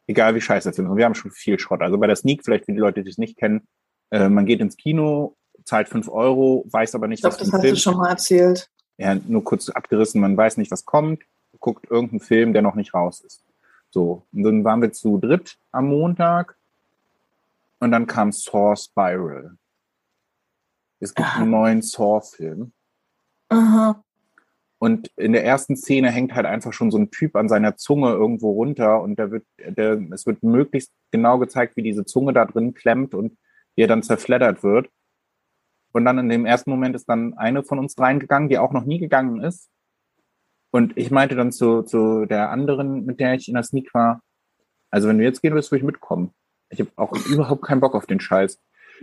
[0.09, 0.85] Egal wie scheiße das ist.
[0.85, 1.83] Und wir haben schon viel Schrott.
[1.83, 3.67] Also bei der Sneak, vielleicht für die Leute, die es nicht kennen,
[4.11, 7.53] äh, man geht ins Kino, zahlt fünf Euro, weiß aber nicht, ich glaub, was das
[7.53, 7.75] hast Film.
[7.75, 8.69] du schon mal erzählt.
[8.99, 11.23] Ja, nur kurz abgerissen, man weiß nicht, was kommt,
[11.61, 13.42] guckt irgendeinen Film, der noch nicht raus ist.
[13.93, 16.57] So, und dann waren wir zu dritt am Montag
[17.79, 19.57] und dann kam Saw Spiral.
[21.03, 21.41] Es gibt Aha.
[21.41, 22.73] einen neuen Saw-Film.
[23.49, 24.05] Aha.
[24.79, 28.11] Und in der ersten Szene hängt halt einfach schon so ein Typ an seiner Zunge
[28.11, 32.45] irgendwo runter und da wird, der, es wird möglichst genau gezeigt, wie diese Zunge da
[32.45, 33.37] drin klemmt und
[33.75, 34.89] wie er dann zerfleddert wird.
[35.93, 38.85] Und dann in dem ersten Moment ist dann eine von uns reingegangen, die auch noch
[38.85, 39.71] nie gegangen ist.
[40.73, 44.23] Und ich meinte dann zu, zu der anderen, mit der ich in der Sneak war,
[44.91, 46.33] also wenn du jetzt gehen willst, würde ich mitkommen.
[46.71, 48.59] Ich habe auch überhaupt keinen Bock auf den Scheiß.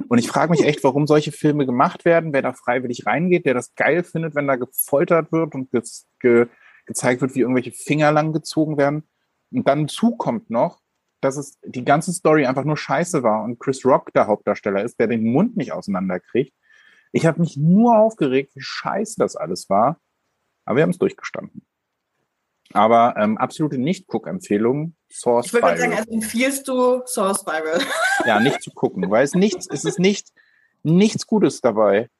[0.07, 3.53] Und ich frage mich echt, warum solche Filme gemacht werden, wer da freiwillig reingeht, der
[3.53, 5.81] das geil findet, wenn da gefoltert wird und ge
[6.19, 6.47] ge
[6.85, 9.03] gezeigt wird, wie irgendwelche Finger lang gezogen werden.
[9.51, 10.81] Und dann zukommt noch,
[11.21, 14.99] dass es die ganze Story einfach nur scheiße war und Chris Rock der Hauptdarsteller ist,
[14.99, 16.53] der den Mund nicht auseinanderkriegt.
[17.11, 19.99] Ich habe mich nur aufgeregt, wie scheiße das alles war.
[20.69, 21.63] Aber wir haben es durchgestanden.
[22.73, 27.81] Aber ähm, absolute Nicht-Guck-Empfehlung, Source Ich würde sagen, also empfiehlst du Source Spiral.
[28.27, 30.27] ja, nicht zu gucken, weil es nichts, es ist nicht,
[30.83, 32.11] nichts Gutes dabei.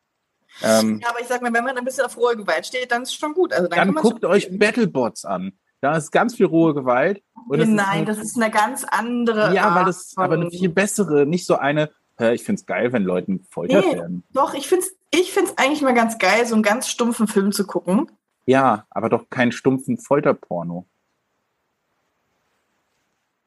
[0.64, 3.04] Ähm, ja, aber ich sag mal, wenn man ein bisschen auf rohe Gewalt steht, dann
[3.04, 3.54] ist es schon gut.
[3.54, 5.54] Also dann, dann guckt euch Battlebots an.
[5.82, 7.22] Da ist ganz viel rohe Gewalt.
[7.48, 9.54] Und Nein, das ist, halt, das ist eine ganz andere.
[9.54, 11.92] Ja, Art weil das aber eine viel bessere, nicht so eine,
[12.34, 14.24] ich finde es geil, wenn Leuten gefoltert nee, werden.
[14.34, 17.52] Doch, ich finde es ich find's eigentlich mal ganz geil, so einen ganz stumpfen Film
[17.52, 18.12] zu gucken.
[18.50, 20.88] Ja, aber doch keinen stumpfen Folterporno.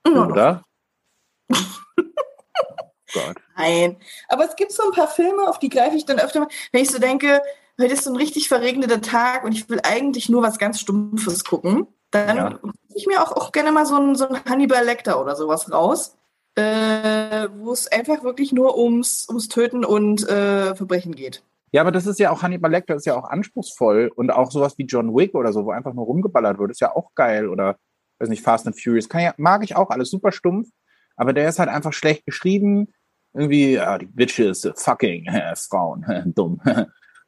[0.06, 0.26] Ja.
[0.26, 0.64] Oder?
[3.12, 3.36] Gott.
[3.56, 3.96] Nein.
[4.28, 6.82] Aber es gibt so ein paar Filme, auf die greife ich dann öfter mal, wenn
[6.82, 7.42] ich so denke,
[7.80, 11.42] heute ist so ein richtig verregneter Tag und ich will eigentlich nur was ganz Stumpfes
[11.42, 11.88] gucken.
[12.12, 12.60] Dann ja.
[12.94, 16.16] ich mir auch, auch gerne mal so ein, so ein Hannibal Lecter oder sowas raus,
[16.54, 21.42] äh, wo es einfach wirklich nur ums, ums Töten und äh, Verbrechen geht.
[21.72, 24.76] Ja, aber das ist ja auch, Hannibal Lecter ist ja auch anspruchsvoll und auch sowas
[24.76, 27.76] wie John Wick oder so, wo einfach nur rumgeballert wird, ist ja auch geil oder,
[28.18, 30.68] weiß nicht, Fast and Furious, kann ja, mag ich auch, alles super stumpf,
[31.16, 32.92] aber der ist halt einfach schlecht geschrieben,
[33.32, 36.04] irgendwie, ja, die Bitches, fucking, äh, Frauen,
[36.34, 36.60] dumm.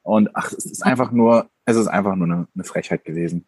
[0.03, 3.47] Und ach, es ist einfach nur, es ist einfach nur eine, eine Frechheit gewesen.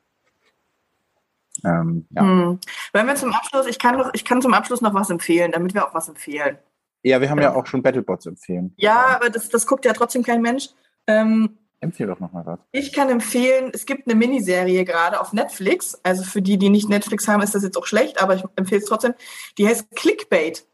[1.64, 2.22] Ähm, ja.
[2.22, 2.58] Hm.
[2.94, 5.86] Wenn wir zum Abschluss, ich kann, ich kann zum Abschluss noch was empfehlen, damit wir
[5.86, 6.58] auch was empfehlen.
[7.02, 8.74] Ja, wir haben ja, ja auch schon Battlebots empfehlen.
[8.78, 10.70] Ja, aber das, das guckt ja trotzdem kein Mensch.
[11.06, 12.58] Ähm, Empfehle doch nochmal was.
[12.72, 15.98] Ich kann empfehlen, es gibt eine Miniserie gerade auf Netflix.
[16.02, 18.80] Also für die, die nicht Netflix haben, ist das jetzt auch schlecht, aber ich empfehle
[18.80, 19.14] es trotzdem.
[19.58, 20.66] Die heißt Clickbait.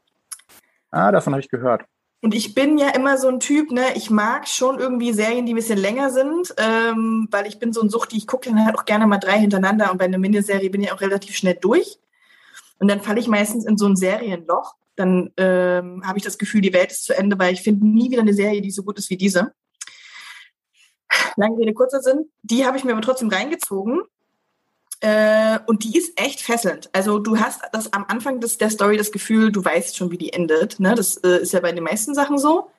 [0.91, 1.85] Ah, davon habe ich gehört.
[2.21, 5.55] Und ich bin ja immer so ein Typ, ne, ich mag schon irgendwie Serien, die
[5.55, 8.65] ein bisschen länger sind, ähm, weil ich bin so ein Sucht, die ich gucke dann
[8.65, 11.59] halt auch gerne mal drei hintereinander und bei einer Miniserie bin ich auch relativ schnell
[11.61, 11.99] durch.
[12.79, 14.77] Und dann falle ich meistens in so ein Serienloch.
[14.95, 18.11] Dann ähm, habe ich das Gefühl, die Welt ist zu Ende, weil ich finde nie
[18.11, 19.53] wieder eine Serie, die so gut ist wie diese.
[21.37, 22.31] Lange Rede, kurzer Sinn.
[22.43, 24.03] Die habe ich mir aber trotzdem reingezogen
[25.01, 26.89] äh, und die ist echt fesselnd.
[26.93, 30.19] Also du hast das am Anfang des, der Story das Gefühl, du weißt schon, wie
[30.19, 30.79] die endet.
[30.79, 30.95] Ne?
[30.95, 32.71] Das äh, ist ja bei den meisten Sachen so.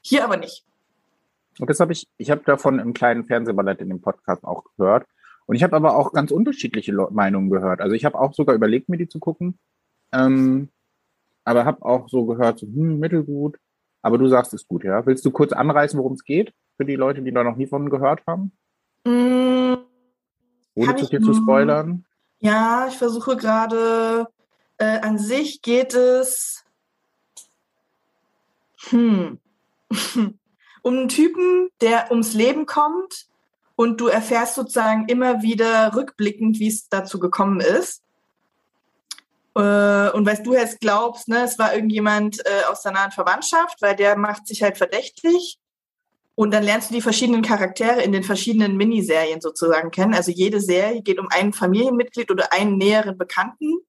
[0.00, 0.64] Hier aber nicht.
[1.58, 5.06] Und das habe ich, ich habe davon im kleinen Fernsehballett in dem Podcast auch gehört.
[5.46, 7.80] Und ich habe aber auch ganz unterschiedliche Meinungen gehört.
[7.80, 9.58] Also ich habe auch sogar überlegt, mir die zu gucken.
[10.12, 10.68] Ähm,
[11.44, 13.58] aber habe auch so gehört, so, hm, mittelgut.
[14.00, 15.04] Aber du sagst es gut, ja.
[15.06, 16.52] Willst du kurz anreißen, worum es geht?
[16.78, 18.52] Für die Leute, die da noch nie von gehört haben?
[19.04, 19.74] Mm,
[20.74, 22.06] ohne zu viel zu spoilern?
[22.38, 24.28] Ja, ich versuche gerade.
[24.78, 26.64] Äh, an sich geht es
[28.90, 29.40] hm,
[30.82, 33.26] um einen Typen, der ums Leben kommt
[33.74, 38.02] und du erfährst sozusagen immer wieder rückblickend, wie es dazu gekommen ist.
[39.56, 43.82] Äh, und weil du jetzt glaubst, ne, es war irgendjemand äh, aus der nahen Verwandtschaft,
[43.82, 45.58] weil der macht sich halt verdächtig.
[46.38, 50.14] Und dann lernst du die verschiedenen Charaktere in den verschiedenen Miniserien sozusagen kennen.
[50.14, 53.80] Also jede Serie geht um ein Familienmitglied oder einen näheren Bekannten,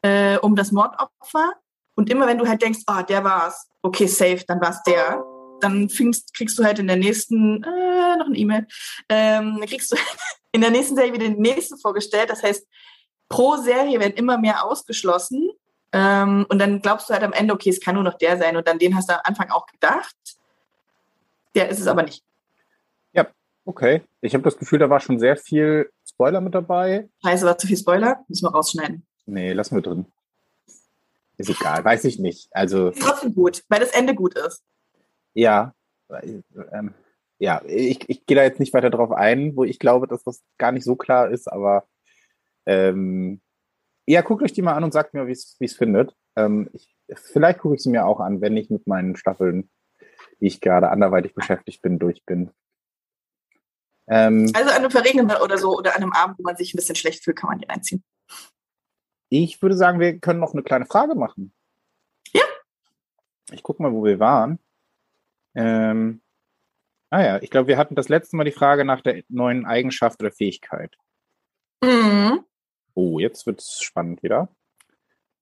[0.00, 1.52] äh, um das Mordopfer.
[1.94, 5.22] Und immer wenn du halt denkst, oh, der war's, okay, safe, dann war's der,
[5.60, 8.66] dann fingst, kriegst du halt in der nächsten, äh, noch eine E-Mail,
[9.10, 9.96] ähm, kriegst du
[10.52, 12.30] in der nächsten Serie wieder den nächsten vorgestellt.
[12.30, 12.66] Das heißt,
[13.28, 15.50] pro Serie werden immer mehr ausgeschlossen.
[15.92, 18.56] Ähm, und dann glaubst du halt am Ende, okay, es kann nur noch der sein.
[18.56, 20.16] Und dann den hast du am Anfang auch gedacht.
[21.54, 22.22] Der ist es aber nicht.
[23.12, 23.28] Ja,
[23.64, 24.02] okay.
[24.20, 27.08] Ich habe das Gefühl, da war schon sehr viel Spoiler mit dabei.
[27.24, 28.24] Scheiße, war zu viel Spoiler?
[28.28, 29.06] Müssen wir rausschneiden.
[29.26, 30.06] Nee, lassen wir drin.
[31.36, 32.48] Ist egal, weiß ich nicht.
[32.52, 34.62] Also, ist trotzdem gut, weil das Ende gut ist.
[35.32, 35.74] Ja,
[36.72, 36.94] ähm,
[37.38, 40.42] ja, ich, ich gehe da jetzt nicht weiter drauf ein, wo ich glaube, dass das
[40.58, 41.86] gar nicht so klar ist, aber
[42.66, 43.40] ähm,
[44.06, 46.14] ja, guckt euch die mal an und sagt mir, wie es findet.
[46.36, 49.70] Ähm, ich, vielleicht gucke ich sie mir auch an, wenn ich mit meinen Staffeln
[50.46, 52.50] ich gerade anderweitig beschäftigt bin, durch bin.
[54.06, 56.76] Ähm, also an einem verregneten oder so oder an einem Abend, wo man sich ein
[56.76, 58.04] bisschen schlecht fühlt, kann man die einziehen.
[59.30, 61.54] Ich würde sagen, wir können noch eine kleine Frage machen.
[62.32, 62.44] Ja.
[63.50, 64.58] Ich gucke mal, wo wir waren.
[65.54, 66.20] Ähm,
[67.10, 70.20] ah ja, ich glaube, wir hatten das letzte Mal die Frage nach der neuen Eigenschaft
[70.20, 70.96] oder Fähigkeit.
[71.82, 72.44] Mhm.
[72.94, 74.48] Oh, jetzt wird es spannend wieder.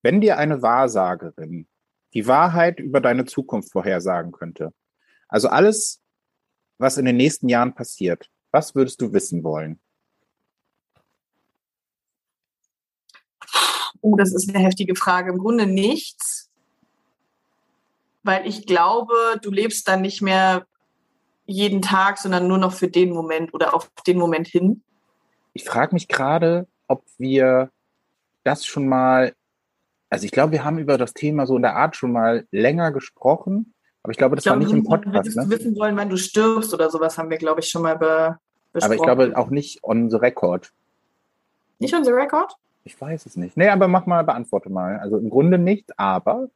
[0.02, 1.68] Wenn dir eine Wahrsagerin
[2.14, 4.72] die Wahrheit über deine Zukunft vorhersagen könnte,
[5.32, 6.02] also alles,
[6.78, 9.80] was in den nächsten Jahren passiert, was würdest du wissen wollen?
[14.02, 15.32] Oh, das ist eine heftige Frage.
[15.32, 16.50] Im Grunde nichts,
[18.22, 20.66] weil ich glaube, du lebst dann nicht mehr
[21.46, 24.84] jeden Tag, sondern nur noch für den Moment oder auf den Moment hin.
[25.54, 27.70] Ich frage mich gerade, ob wir
[28.44, 29.34] das schon mal,
[30.10, 32.92] also ich glaube, wir haben über das Thema so in der Art schon mal länger
[32.92, 33.72] gesprochen,
[34.02, 35.14] aber ich glaube, das ich war nicht im Podcast.
[35.14, 35.50] Würdest ne?
[35.50, 38.38] wissen wollen, wann du stirbst oder sowas, haben wir, glaube ich, schon mal be
[38.72, 38.84] besprochen.
[38.84, 40.72] Aber ich glaube auch nicht on the record.
[41.78, 42.54] Nicht on the record?
[42.84, 43.56] Ich weiß es nicht.
[43.56, 44.98] Nee, aber mach mal, beantworte mal.
[44.98, 46.48] Also im Grunde nicht, aber.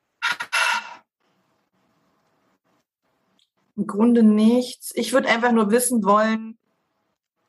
[3.76, 4.92] Im Grunde nichts.
[4.96, 6.58] Ich würde einfach nur wissen wollen,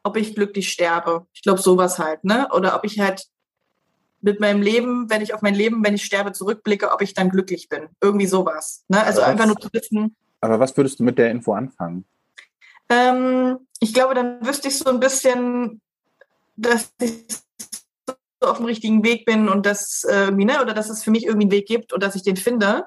[0.04, 1.26] ob ich glücklich sterbe.
[1.34, 2.50] Ich glaube, sowas halt, ne?
[2.54, 3.28] Oder ob ich halt
[4.28, 7.30] mit meinem Leben, wenn ich auf mein Leben, wenn ich sterbe, zurückblicke, ob ich dann
[7.30, 7.88] glücklich bin.
[8.02, 8.84] Irgendwie sowas.
[8.90, 9.02] Ne?
[9.02, 10.16] Also aber einfach was, nur zu wissen.
[10.42, 12.04] Aber was würdest du mit der Info anfangen?
[12.90, 15.80] Ähm, ich glaube, dann wüsste ich so ein bisschen,
[16.58, 17.26] dass ich
[18.42, 21.26] so auf dem richtigen Weg bin und dass, äh, ne, oder dass es für mich
[21.26, 22.86] irgendwie einen Weg gibt und dass ich den finde.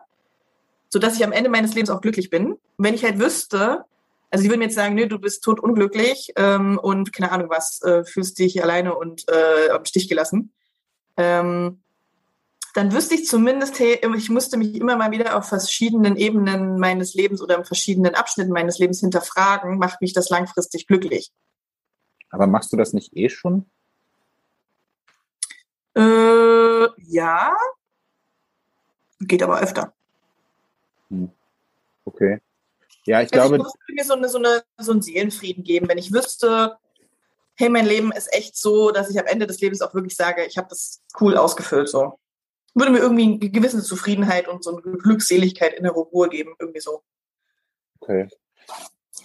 [0.90, 2.52] sodass ich am Ende meines Lebens auch glücklich bin.
[2.52, 3.84] Und wenn ich halt wüsste,
[4.30, 7.48] also sie würden mir jetzt sagen, nö, du bist tot unglücklich ähm, und keine Ahnung
[7.48, 10.52] was, äh, fühlst dich alleine und äh, am Stich gelassen.
[11.16, 11.80] Ähm,
[12.74, 17.14] dann wüsste ich zumindest, hey, ich musste mich immer mal wieder auf verschiedenen Ebenen meines
[17.14, 21.32] Lebens oder in verschiedenen Abschnitten meines Lebens hinterfragen, macht mich das langfristig glücklich.
[22.30, 23.66] Aber machst du das nicht eh schon?
[25.96, 27.52] Äh, ja,
[29.18, 29.92] geht aber öfter.
[31.08, 31.30] Hm.
[32.04, 32.40] Okay.
[33.06, 33.66] Ja, ich also glaube.
[33.66, 36.78] Es würde mir so, eine, so, eine, so einen Seelenfrieden geben, wenn ich wüsste,
[37.60, 40.46] hey, mein Leben ist echt so, dass ich am Ende des Lebens auch wirklich sage,
[40.46, 41.88] ich habe das cool ausgefüllt.
[41.88, 42.18] So.
[42.74, 47.02] Würde mir irgendwie eine gewisse Zufriedenheit und so eine Glückseligkeit, innere Ruhe geben, irgendwie so.
[48.00, 48.28] Okay.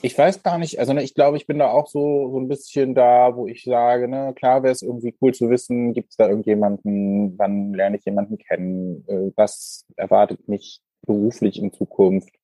[0.02, 2.50] Ich weiß gar nicht, also ne, ich glaube, ich bin da auch so, so ein
[2.50, 6.18] bisschen da, wo ich sage, ne, klar wäre es irgendwie cool zu wissen, gibt es
[6.18, 12.36] da irgendjemanden, wann lerne ich jemanden kennen, äh, was erwartet mich beruflich in Zukunft,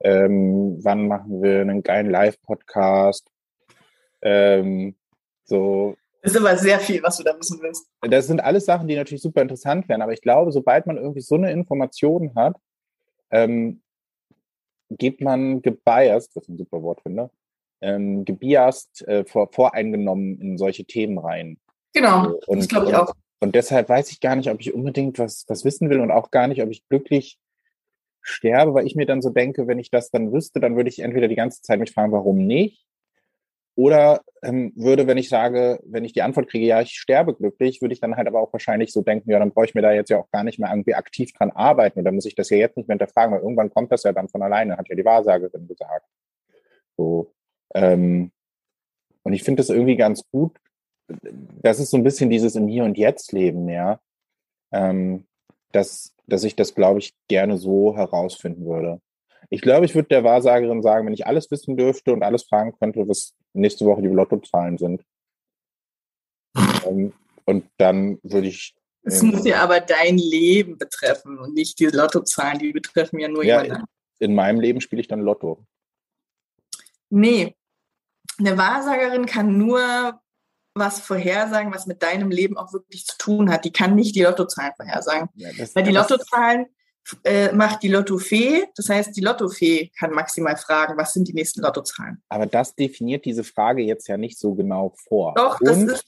[0.00, 3.30] ähm, wann machen wir einen geilen Live-Podcast,
[4.22, 4.96] ähm,
[5.44, 5.96] so.
[6.22, 7.86] Das ist aber sehr viel, was du da wissen willst.
[8.00, 11.20] Das sind alles Sachen, die natürlich super interessant wären, aber ich glaube, sobald man irgendwie
[11.20, 12.56] so eine Information hat,
[13.30, 13.82] ähm,
[14.90, 17.30] geht man gebiased, was ich ein super Wort finde,
[17.80, 21.58] ähm, gebiased, äh, vor, voreingenommen in solche Themen rein.
[21.92, 23.12] Genau, und, das glaube ich auch.
[23.40, 26.30] Und deshalb weiß ich gar nicht, ob ich unbedingt was, was wissen will und auch
[26.30, 27.38] gar nicht, ob ich glücklich
[28.20, 31.00] sterbe, weil ich mir dann so denke, wenn ich das dann wüsste, dann würde ich
[31.00, 32.86] entweder die ganze Zeit mich fragen, warum nicht?
[33.74, 37.80] Oder ähm, würde, wenn ich sage, wenn ich die Antwort kriege, ja, ich sterbe glücklich,
[37.80, 39.92] würde ich dann halt aber auch wahrscheinlich so denken, ja, dann brauche ich mir da
[39.92, 42.58] jetzt ja auch gar nicht mehr irgendwie aktiv dran arbeiten oder muss ich das ja
[42.58, 45.04] jetzt nicht mehr hinterfragen, weil irgendwann kommt das ja dann von alleine, hat ja die
[45.04, 46.06] Wahrsagerin gesagt.
[46.96, 47.32] So.
[47.74, 48.30] Ähm,
[49.22, 50.58] und ich finde das irgendwie ganz gut.
[51.62, 54.00] Das ist so ein bisschen dieses im Hier und Jetzt Leben, ja.
[54.72, 55.26] Ähm,
[55.72, 59.00] dass, dass ich das, glaube ich, gerne so herausfinden würde.
[59.52, 62.72] Ich glaube, ich würde der Wahrsagerin sagen, wenn ich alles wissen dürfte und alles fragen
[62.78, 65.04] könnte, was nächste Woche die Lottozahlen sind.
[66.86, 67.12] ähm,
[67.44, 68.74] und dann würde ich.
[69.02, 73.44] Es muss ja aber dein Leben betreffen und nicht die Lottozahlen, die betreffen ja nur
[73.44, 73.84] ja, jemanden.
[74.20, 75.66] In meinem Leben spiele ich dann Lotto.
[77.10, 77.54] Nee.
[78.38, 80.18] Eine Wahrsagerin kann nur
[80.74, 83.66] was vorhersagen, was mit deinem Leben auch wirklich zu tun hat.
[83.66, 85.28] Die kann nicht die Lottozahlen vorhersagen.
[85.34, 86.68] Ja, das, Weil die Lottozahlen
[87.24, 88.66] äh, macht die Lottofee.
[88.76, 92.22] Das heißt, die Lottofee kann maximal fragen, was sind die nächsten Lottozahlen.
[92.28, 95.34] Aber das definiert diese Frage jetzt ja nicht so genau vor.
[95.36, 96.04] Doch, das ist,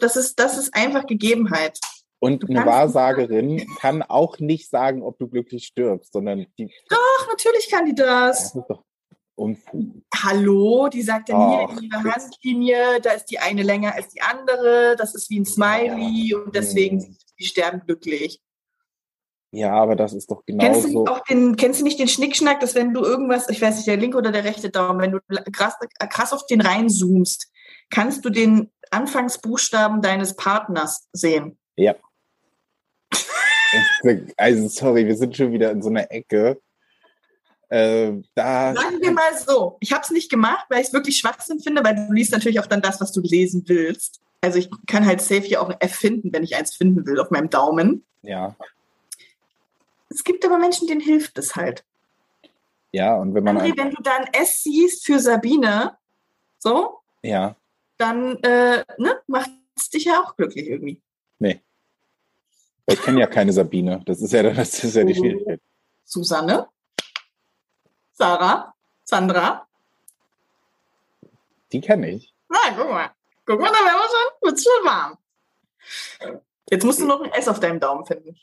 [0.00, 1.78] das, ist, das ist einfach Gegebenheit.
[2.22, 6.70] Und eine Wahrsagerin kann auch nicht sagen, ob du glücklich stirbst, sondern die.
[6.90, 8.52] Doch, natürlich kann die das.
[8.52, 8.84] Das ist doch
[9.40, 10.02] Unfug.
[10.14, 14.20] Hallo, die sagt dann hier in ihrer Handlinie, da ist die eine länger als die
[14.20, 17.16] andere, das ist wie ein Smiley und deswegen hm.
[17.38, 18.42] die sterben glücklich.
[19.52, 22.60] Ja, aber das ist doch genau kennst du auch den, Kennst du nicht den Schnickschnack,
[22.60, 25.20] dass wenn du irgendwas, ich weiß nicht, der linke oder der rechte Daumen, wenn du
[25.52, 25.74] krass,
[26.08, 27.50] krass auf den reinzoomst,
[27.90, 31.58] kannst du den Anfangsbuchstaben deines Partners sehen?
[31.76, 31.96] Ja.
[34.36, 36.60] also sorry, wir sind schon wieder in so einer Ecke.
[37.68, 41.18] Äh, da Sagen wir mal so, ich habe es nicht gemacht, weil ich es wirklich
[41.18, 44.20] Schwachsinn finde, weil du liest natürlich auch dann das, was du lesen willst.
[44.40, 47.20] Also ich kann halt safe hier auch ein F finden, wenn ich eins finden will,
[47.20, 48.04] auf meinem Daumen.
[48.22, 48.56] Ja.
[50.10, 51.84] Es gibt aber Menschen, denen hilft es halt.
[52.92, 53.58] Ja, und wenn man.
[53.58, 55.96] André, wenn du dann S siehst für Sabine,
[56.58, 57.56] so, ja.
[57.96, 61.00] dann äh, ne, macht es dich ja auch glücklich irgendwie.
[61.38, 61.62] Nee.
[62.86, 64.02] Ich kenne ja keine Sabine.
[64.04, 65.60] Das ist ja, das ist ja die Schwierigkeit.
[66.04, 66.68] Susanne?
[68.12, 68.74] Sarah?
[69.04, 69.66] Sandra?
[71.72, 72.34] Die kenne ich.
[72.48, 73.10] Na, guck mal.
[73.46, 75.18] Guck mal, da wären wir schon, wird's schon warm.
[76.68, 78.36] Jetzt musst du noch ein S auf deinem Daumen finden.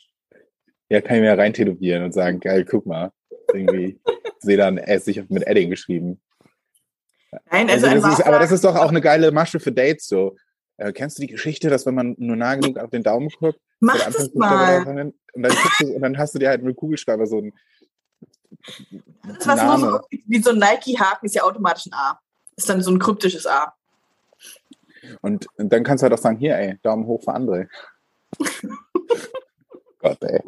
[0.89, 3.11] Ja, kann ich mir rein tätowieren und sagen, geil, guck mal.
[3.53, 3.99] Irgendwie
[4.39, 6.19] sehe dann S, ich habe mit Edding geschrieben.
[7.51, 10.07] Nein, also, also das ist, aber das ist doch auch eine geile Masche für Dates
[10.07, 10.35] so.
[10.77, 13.59] Äh, kennst du die Geschichte, dass wenn man nur nah genug auf den Daumen guckt,
[13.79, 14.87] Mach das mal.
[14.87, 15.13] Und dann,
[15.79, 17.53] du, und dann hast du dir halt mit Kugelschreiber so ein
[19.27, 19.85] das was Name.
[19.85, 22.19] nur so, wie so ein Nike-Haken ist ja automatisch ein A.
[22.55, 23.73] Ist dann so ein kryptisches A.
[25.21, 27.67] Und, und dann kannst du halt auch sagen, hier, ey, Daumen hoch für André.
[30.07, 30.41] Gott, ey.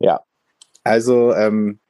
[0.00, 0.20] Ja.
[0.82, 1.80] Also, ähm,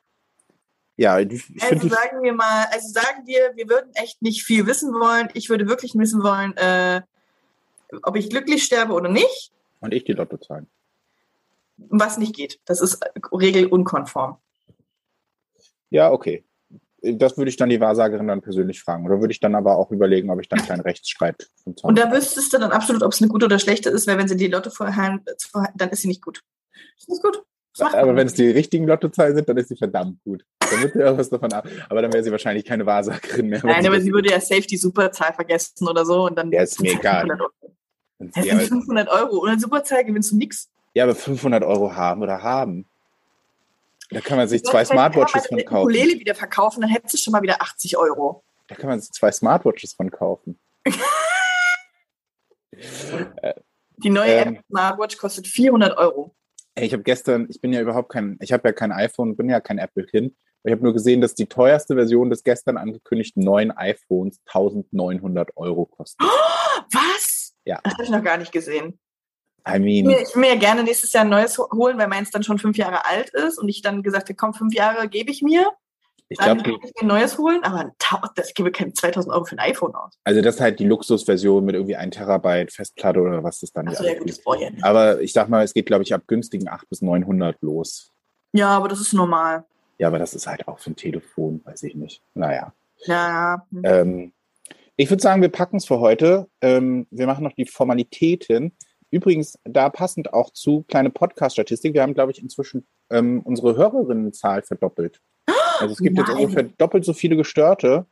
[0.97, 4.93] ja, ich, also sagen wir mal, also sagen wir, wir würden echt nicht viel wissen
[4.93, 5.29] wollen.
[5.35, 7.03] Ich würde wirklich wissen wollen, äh,
[8.03, 9.53] ob ich glücklich sterbe oder nicht.
[9.81, 10.67] Und ich die Lotto zahlen.
[11.77, 12.59] Was nicht geht.
[12.65, 12.99] Das ist
[13.33, 14.39] regelunkonform.
[15.91, 16.45] Ja, okay.
[17.01, 19.07] Das würde ich dann die Wahrsagerin dann persönlich fragen.
[19.07, 22.53] Oder würde ich dann aber auch überlegen, ob ich dann keinen Rechtsstreit Und da wüsstest
[22.53, 24.71] du dann absolut, ob es eine gute oder schlechte ist, weil wenn sie die Lotto
[24.71, 25.21] vorher,
[25.77, 26.43] dann ist sie nicht gut.
[26.97, 27.43] Ist gut.
[27.81, 30.45] Aber wenn es die richtigen Lottozahlen sind, dann ist sie verdammt gut.
[30.59, 31.69] Dann wird sie irgendwas davon ab.
[31.89, 33.61] Aber dann wäre sie wahrscheinlich keine Wahrsagerin mehr.
[33.65, 36.51] Nein, aber sie würde ja safe die Superzahl vergessen oder so und dann.
[36.51, 37.29] Ja, ist mir egal.
[38.19, 39.45] Das sind 500 Euro.
[39.45, 40.69] Ohne Superzahl gewinnst du nichts.
[40.95, 42.87] Ja, aber 500 Euro haben oder haben.
[44.11, 45.91] Da kann man sich zwei Smartwatches von kaufen.
[45.91, 48.43] Ukulele wieder verkaufen, dann hättest du schon mal wieder 80 Euro.
[48.67, 50.59] Da kann man sich zwei Smartwatches von kaufen.
[53.99, 56.35] Die neue ähm, App Smartwatch kostet 400 Euro.
[56.81, 59.61] Ich habe gestern, ich bin ja überhaupt kein, ich habe ja kein iPhone, bin ja
[59.61, 60.35] kein Apple-Kind.
[60.65, 65.87] Ich habe nur gesehen, dass die teuerste Version des gestern angekündigten neuen iPhones 1900 Euro
[65.87, 66.27] kostet.
[66.27, 67.55] Oh, was?
[67.65, 67.81] Ja.
[67.85, 68.99] Das habe ich noch gar nicht gesehen.
[69.67, 72.43] I mean, ich will mir ja gerne nächstes Jahr ein neues holen, weil meins dann
[72.43, 75.43] schon fünf Jahre alt ist und ich dann gesagt habe, komm, fünf Jahre gebe ich
[75.43, 75.71] mir.
[76.31, 77.93] Ich glaube, ich mir ein neues holen, aber
[78.35, 80.13] das gebe keine 2000 Euro für ein iPhone aus.
[80.25, 83.87] Also das ist halt die Luxusversion mit irgendwie 1 Terabyte Festplatte oder was das dann
[83.87, 84.85] ja, gut, das ja nicht.
[84.85, 88.13] Aber ich sag mal, es geht, glaube ich, ab günstigen 8 bis 900 los.
[88.53, 89.65] Ja, aber das ist normal.
[89.99, 92.23] Ja, aber das ist halt auch für ein Telefon, weiß ich nicht.
[92.35, 92.73] Naja.
[93.07, 93.67] Ja.
[93.83, 94.33] Ähm,
[94.97, 96.49] ich würde sagen, wir packen es für heute.
[96.61, 98.77] Ähm, wir machen noch die Formalitäten.
[99.11, 101.95] Übrigens, da passend auch zu kleine Podcast-Statistik.
[101.95, 105.21] Wir haben, glaube ich, inzwischen ähm, unsere Hörerinnenzahl verdoppelt.
[105.79, 106.27] Also es gibt Nein.
[106.27, 108.07] jetzt ungefähr doppelt so viele Gestörte,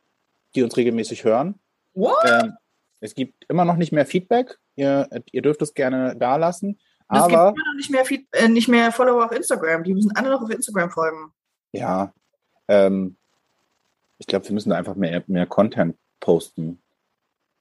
[0.55, 1.59] die uns regelmäßig hören.
[1.95, 2.53] Ähm,
[2.99, 4.57] es gibt immer noch nicht mehr Feedback.
[4.75, 6.79] Ihr, ihr dürft es gerne da lassen.
[7.09, 9.83] Es gibt immer noch nicht mehr, Feed, äh, nicht mehr Follower auf Instagram.
[9.83, 11.31] Die müssen alle noch auf Instagram folgen.
[11.71, 12.13] Ja.
[12.67, 13.15] Ähm,
[14.17, 16.81] ich glaube, wir müssen einfach mehr, mehr Content posten.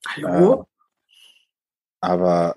[0.09, 0.62] Hallo?
[0.62, 0.64] Äh,
[2.00, 2.57] aber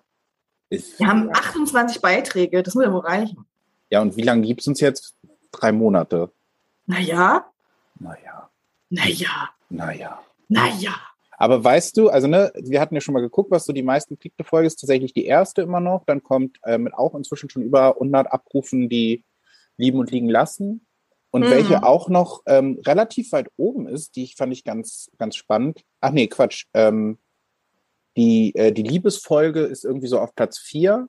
[0.70, 3.46] ist, wir haben 28 Beiträge, das muss ja wohl reichen.
[3.90, 5.16] Ja, und wie lange gibt es uns jetzt?
[5.52, 6.32] Drei Monate.
[6.90, 7.46] Naja.
[8.00, 8.50] Naja.
[8.90, 9.50] Naja.
[9.70, 10.20] Naja.
[10.48, 10.96] Naja.
[11.38, 14.16] Aber weißt du, also ne, wir hatten ja schon mal geguckt, was so die meisten
[14.16, 16.04] geklickte Folge ist, tatsächlich die erste immer noch.
[16.06, 19.24] Dann kommt äh, mit auch inzwischen schon über 100 Abrufen die
[19.78, 20.88] Lieben und Liegen lassen.
[21.30, 21.52] Und mhm.
[21.52, 25.84] welche auch noch ähm, relativ weit oben ist, die fand ich ganz, ganz spannend.
[26.02, 26.66] Ach nee, Quatsch.
[26.74, 27.20] Ähm,
[28.18, 31.08] die, äh, die Liebesfolge ist irgendwie so auf Platz 4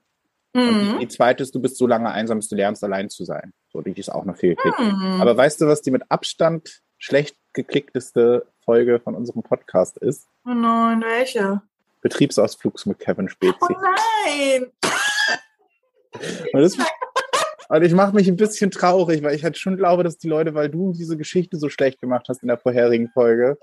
[0.53, 0.95] Mhm.
[0.95, 3.53] die, die, zweite ist, du bist so lange einsam, bis du lernst, allein zu sein.
[3.73, 4.79] So, die ist auch noch viel geklickt.
[4.79, 5.21] Mhm.
[5.21, 10.27] Aber weißt du, was die mit Abstand schlecht geklickteste Folge von unserem Podcast ist?
[10.45, 11.63] Oh nein, welche?
[12.03, 13.57] Betriebsausflugs mit Kevin Spezi.
[13.61, 14.67] Oh nein!
[16.53, 16.77] und, das,
[17.69, 20.55] und ich mache mich ein bisschen traurig, weil ich halt schon glaube, dass die Leute,
[20.55, 23.59] weil du diese Geschichte so schlecht gemacht hast in der vorherigen Folge,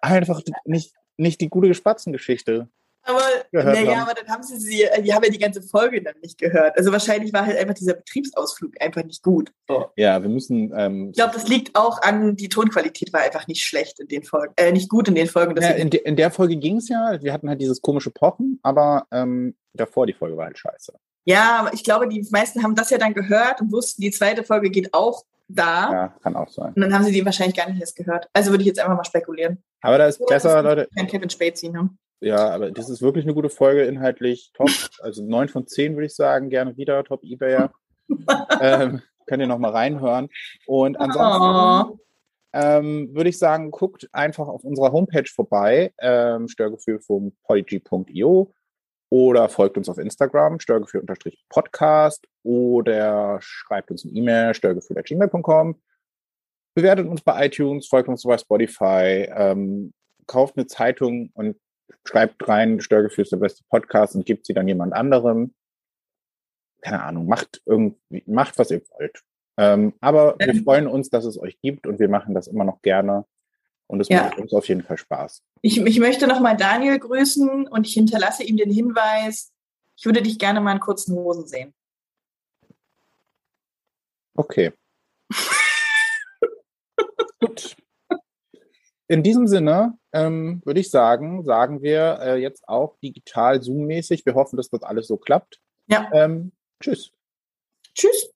[0.00, 2.68] einfach nicht, nicht die gute Spatzengeschichte
[3.04, 6.14] aber, naja, aber dann haben sie sie, äh, die haben ja die ganze Folge dann
[6.22, 6.76] nicht gehört.
[6.76, 9.52] Also wahrscheinlich war halt einfach dieser Betriebsausflug einfach nicht gut.
[9.68, 9.86] So.
[9.96, 10.72] Ja, wir müssen.
[10.76, 14.22] Ähm, ich glaube, das liegt auch an, die Tonqualität war einfach nicht schlecht in den
[14.22, 15.60] Folgen, äh, nicht gut in den Folgen.
[15.60, 18.60] Ja, in, de, in, der Folge ging es ja, wir hatten halt dieses komische Pochen,
[18.62, 20.92] aber ähm, davor die Folge war halt scheiße.
[21.24, 24.44] Ja, aber ich glaube, die meisten haben das ja dann gehört und wussten, die zweite
[24.44, 25.92] Folge geht auch da.
[25.92, 26.72] Ja, kann auch sein.
[26.74, 28.28] Und dann haben sie die wahrscheinlich gar nicht erst gehört.
[28.32, 29.62] Also würde ich jetzt einfach mal spekulieren.
[29.80, 30.88] Aber da ist so, besser, Leute.
[30.96, 31.90] Kein Kevin Spacey, ne?
[32.22, 34.70] Ja, aber das ist wirklich eine gute Folge, inhaltlich top.
[35.00, 37.72] Also neun von zehn würde ich sagen, gerne wieder, top Ebayer.
[38.60, 40.28] ähm, könnt ihr nochmal reinhören.
[40.66, 41.98] Und ansonsten oh.
[42.52, 48.54] ähm, würde ich sagen, guckt einfach auf unserer Homepage vorbei, ähm, störgefühl.polyg.io
[49.10, 55.82] oder folgt uns auf Instagram, störgefühl-podcast oder schreibt uns eine E-Mail, störgefühl.gmail.com.
[56.74, 59.92] Bewertet uns bei iTunes, folgt uns bei Spotify, ähm,
[60.28, 61.56] kauft eine Zeitung und
[62.04, 65.54] schreibt rein, Störgefühl ist der beste Podcast und gibt sie dann jemand anderem.
[66.80, 69.22] Keine Ahnung, macht irgendwie, macht, was ihr wollt.
[69.56, 70.52] Ähm, aber ähm.
[70.52, 73.24] wir freuen uns, dass es euch gibt und wir machen das immer noch gerne.
[73.86, 74.24] Und es ja.
[74.24, 75.42] macht uns auf jeden Fall Spaß.
[75.60, 79.52] Ich, ich möchte nochmal Daniel grüßen und ich hinterlasse ihm den Hinweis,
[79.96, 81.74] ich würde dich gerne mal in kurzen Hosen sehen.
[84.34, 84.72] Okay.
[89.12, 94.24] In diesem Sinne ähm, würde ich sagen, sagen wir äh, jetzt auch digital Zoom-mäßig.
[94.24, 95.60] Wir hoffen, dass das alles so klappt.
[95.86, 96.08] Ja.
[96.14, 97.12] Ähm, tschüss.
[97.94, 98.31] Tschüss.